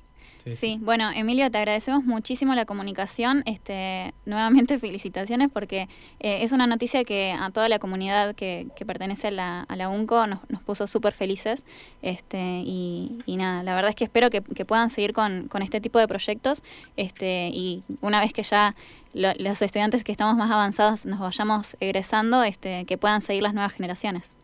Sí, 0.53 0.79
bueno, 0.81 1.09
Emilio, 1.13 1.49
te 1.51 1.57
agradecemos 1.57 2.03
muchísimo 2.03 2.55
la 2.55 2.65
comunicación. 2.65 3.43
Este, 3.45 4.13
nuevamente 4.25 4.79
felicitaciones 4.79 5.49
porque 5.51 5.87
eh, 6.19 6.39
es 6.41 6.51
una 6.51 6.67
noticia 6.67 7.03
que 7.03 7.33
a 7.37 7.49
toda 7.51 7.69
la 7.69 7.79
comunidad 7.79 8.35
que, 8.35 8.67
que 8.75 8.85
pertenece 8.85 9.27
a 9.27 9.31
la, 9.31 9.61
a 9.61 9.75
la 9.75 9.89
UNCO 9.89 10.27
nos, 10.27 10.39
nos 10.49 10.61
puso 10.61 10.87
súper 10.87 11.13
felices. 11.13 11.65
Este, 12.01 12.61
y, 12.63 13.19
y, 13.25 13.37
nada, 13.37 13.63
la 13.63 13.75
verdad 13.75 13.89
es 13.89 13.95
que 13.95 14.03
espero 14.03 14.29
que, 14.29 14.41
que 14.41 14.65
puedan 14.65 14.89
seguir 14.89 15.13
con, 15.13 15.47
con, 15.47 15.61
este 15.61 15.81
tipo 15.81 15.99
de 15.99 16.07
proyectos 16.07 16.63
este, 16.95 17.49
y 17.51 17.83
una 18.01 18.19
vez 18.19 18.33
que 18.33 18.43
ya 18.43 18.75
los 19.13 19.61
estudiantes 19.61 20.03
que 20.03 20.11
estamos 20.11 20.37
más 20.37 20.51
avanzados 20.51 21.05
nos 21.05 21.19
vayamos 21.19 21.75
egresando, 21.79 22.43
este, 22.43 22.85
que 22.85 22.97
puedan 22.97 23.21
seguir 23.21 23.43
las 23.43 23.53
nuevas 23.53 23.73
generaciones. 23.73 24.35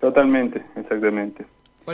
Totalmente, 0.00 0.64
exactamente. 0.76 1.44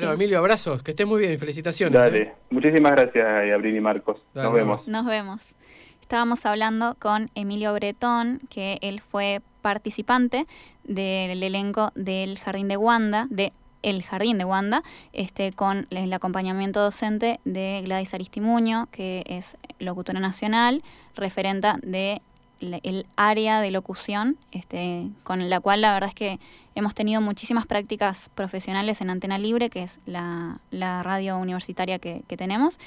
Bueno, 0.00 0.12
Emilio, 0.12 0.38
abrazos, 0.38 0.82
que 0.82 0.90
estés 0.90 1.06
muy 1.06 1.20
bien 1.20 1.32
y 1.32 1.38
felicitaciones. 1.38 1.98
Dale, 1.98 2.18
¿eh? 2.18 2.34
muchísimas 2.50 2.92
gracias, 2.92 3.26
Abril 3.54 3.76
y 3.76 3.80
Marcos. 3.80 4.22
nos 4.34 4.52
vemos. 4.52 4.86
Nos 4.88 5.06
vemos. 5.06 5.54
Estábamos 6.02 6.44
hablando 6.44 6.96
con 6.98 7.30
Emilio 7.34 7.72
Bretón, 7.72 8.40
que 8.50 8.78
él 8.82 9.00
fue 9.00 9.40
participante 9.62 10.44
del 10.84 11.42
elenco 11.42 11.92
del 11.94 12.38
Jardín 12.38 12.68
de 12.68 12.76
Wanda, 12.76 13.26
de 13.30 13.54
El 13.82 14.02
Jardín 14.02 14.36
de 14.36 14.44
Wanda, 14.44 14.82
este, 15.14 15.52
con 15.52 15.86
el 15.90 16.12
acompañamiento 16.12 16.80
docente 16.82 17.40
de 17.46 17.80
Gladys 17.82 18.12
Aristimuño, 18.12 18.88
que 18.92 19.24
es 19.26 19.56
locutora 19.78 20.20
nacional, 20.20 20.82
referenta 21.14 21.78
de 21.82 22.20
el 22.60 23.06
área 23.16 23.60
de 23.60 23.70
locución, 23.70 24.36
este, 24.52 25.08
con 25.24 25.48
la 25.50 25.60
cual 25.60 25.80
la 25.80 25.92
verdad 25.92 26.08
es 26.08 26.14
que 26.14 26.40
hemos 26.74 26.94
tenido 26.94 27.20
muchísimas 27.20 27.66
prácticas 27.66 28.30
profesionales 28.34 29.00
en 29.00 29.10
Antena 29.10 29.38
Libre, 29.38 29.70
que 29.70 29.82
es 29.82 30.00
la, 30.06 30.58
radio 30.70 31.38
universitaria 31.38 31.98
que, 31.98 32.22
tenemos, 32.36 32.78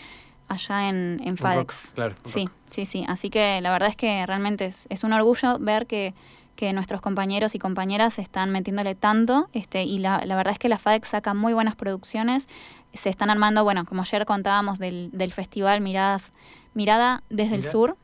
allá 0.48 0.90
en, 0.90 1.22
en 1.24 1.38
FADEX. 1.38 1.92
claro, 1.94 2.16
sí, 2.24 2.50
sí, 2.72 2.86
sí. 2.86 3.06
Así 3.08 3.30
que 3.30 3.62
la 3.62 3.72
verdad 3.72 3.90
es 3.90 3.96
que 3.96 4.26
realmente 4.26 4.66
es, 4.66 4.88
es 4.90 5.04
un 5.04 5.14
orgullo 5.14 5.60
ver 5.60 5.86
que, 5.86 6.14
que, 6.56 6.74
nuestros 6.74 7.02
compañeros 7.02 7.54
y 7.54 7.60
compañeras 7.60 8.18
están 8.18 8.50
metiéndole 8.50 8.96
tanto, 8.96 9.50
este, 9.54 9.84
y 9.84 10.00
la, 10.00 10.26
la 10.26 10.36
verdad 10.36 10.54
es 10.54 10.60
que 10.60 10.70
la 10.70 10.80
FADEX 10.80 11.10
saca 11.10 11.34
muy 11.34 11.54
buenas 11.54 11.76
producciones. 11.76 12.50
Se 12.94 13.10
están 13.10 13.30
armando, 13.30 13.64
bueno, 13.64 13.86
como 13.86 14.02
ayer 14.02 14.26
contábamos 14.26 14.80
del, 14.80 15.12
del 15.14 15.32
festival 15.32 15.82
Miradas, 15.82 16.34
Mirada 16.74 17.24
desde 17.30 17.56
el 17.56 17.64
Sur 17.64 17.98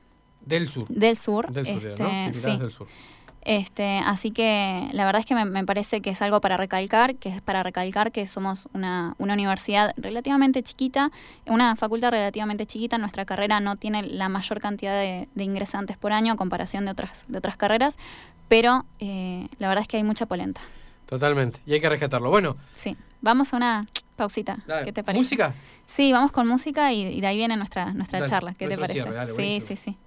del 0.45 0.69
sur. 0.69 0.87
Del 0.87 1.15
sur. 1.15 1.51
Del 1.51 1.65
sur, 1.65 1.87
este, 1.87 2.33
sí, 2.33 2.57
del 2.57 2.71
sur. 2.71 2.87
Este, 3.45 3.99
así 3.99 4.31
que 4.31 4.89
la 4.91 5.05
verdad 5.05 5.19
es 5.19 5.27
que 5.27 5.35
me, 5.35 5.63
parece 5.65 6.01
que 6.01 6.09
es 6.09 6.21
algo 6.23 6.41
para 6.41 6.57
recalcar, 6.57 7.15
que 7.15 7.29
es 7.29 7.41
para 7.43 7.61
recalcar 7.61 8.11
que 8.11 8.25
somos 8.25 8.67
una, 8.73 9.13
una 9.19 9.35
universidad 9.35 9.93
relativamente 9.97 10.63
chiquita, 10.63 11.11
una 11.45 11.75
facultad 11.75 12.09
relativamente 12.09 12.65
chiquita, 12.65 12.97
nuestra 12.97 13.23
carrera 13.25 13.59
no 13.59 13.75
tiene 13.75 14.01
la 14.01 14.29
mayor 14.29 14.59
cantidad 14.59 14.99
de, 14.99 15.27
ingresantes 15.43 15.95
por 15.95 16.11
año 16.11 16.33
a 16.33 16.35
comparación 16.37 16.85
de 16.85 16.91
otras, 16.91 17.25
de 17.27 17.37
otras 17.37 17.55
carreras, 17.55 17.97
pero 18.47 18.83
eh, 18.97 19.47
la 19.59 19.67
verdad 19.67 19.83
es 19.83 19.87
que 19.87 19.97
hay 19.97 20.03
mucha 20.03 20.25
polenta. 20.25 20.61
Totalmente, 21.05 21.59
y 21.67 21.73
hay 21.73 21.79
que 21.79 21.89
rescatarlo. 21.89 22.31
Bueno. 22.31 22.57
Sí, 22.73 22.97
vamos 23.21 23.53
a 23.53 23.57
una 23.57 23.81
pausita. 24.15 24.57
Dale, 24.65 24.85
¿Qué 24.85 24.91
te 24.91 25.03
parece? 25.03 25.21
¿Música? 25.21 25.53
Sí, 25.85 26.11
vamos 26.11 26.31
con 26.31 26.47
música 26.47 26.91
y, 26.93 27.01
y 27.01 27.21
de 27.21 27.27
ahí 27.27 27.37
viene 27.37 27.57
nuestra, 27.57 27.93
nuestra 27.93 28.17
Dale, 28.17 28.29
charla. 28.29 28.53
¿Qué 28.55 28.67
te 28.67 28.75
parece? 28.75 28.93
cierre, 28.93 29.13
dale, 29.13 29.33
sí, 29.33 29.61
sí, 29.61 29.75
sí. 29.75 29.97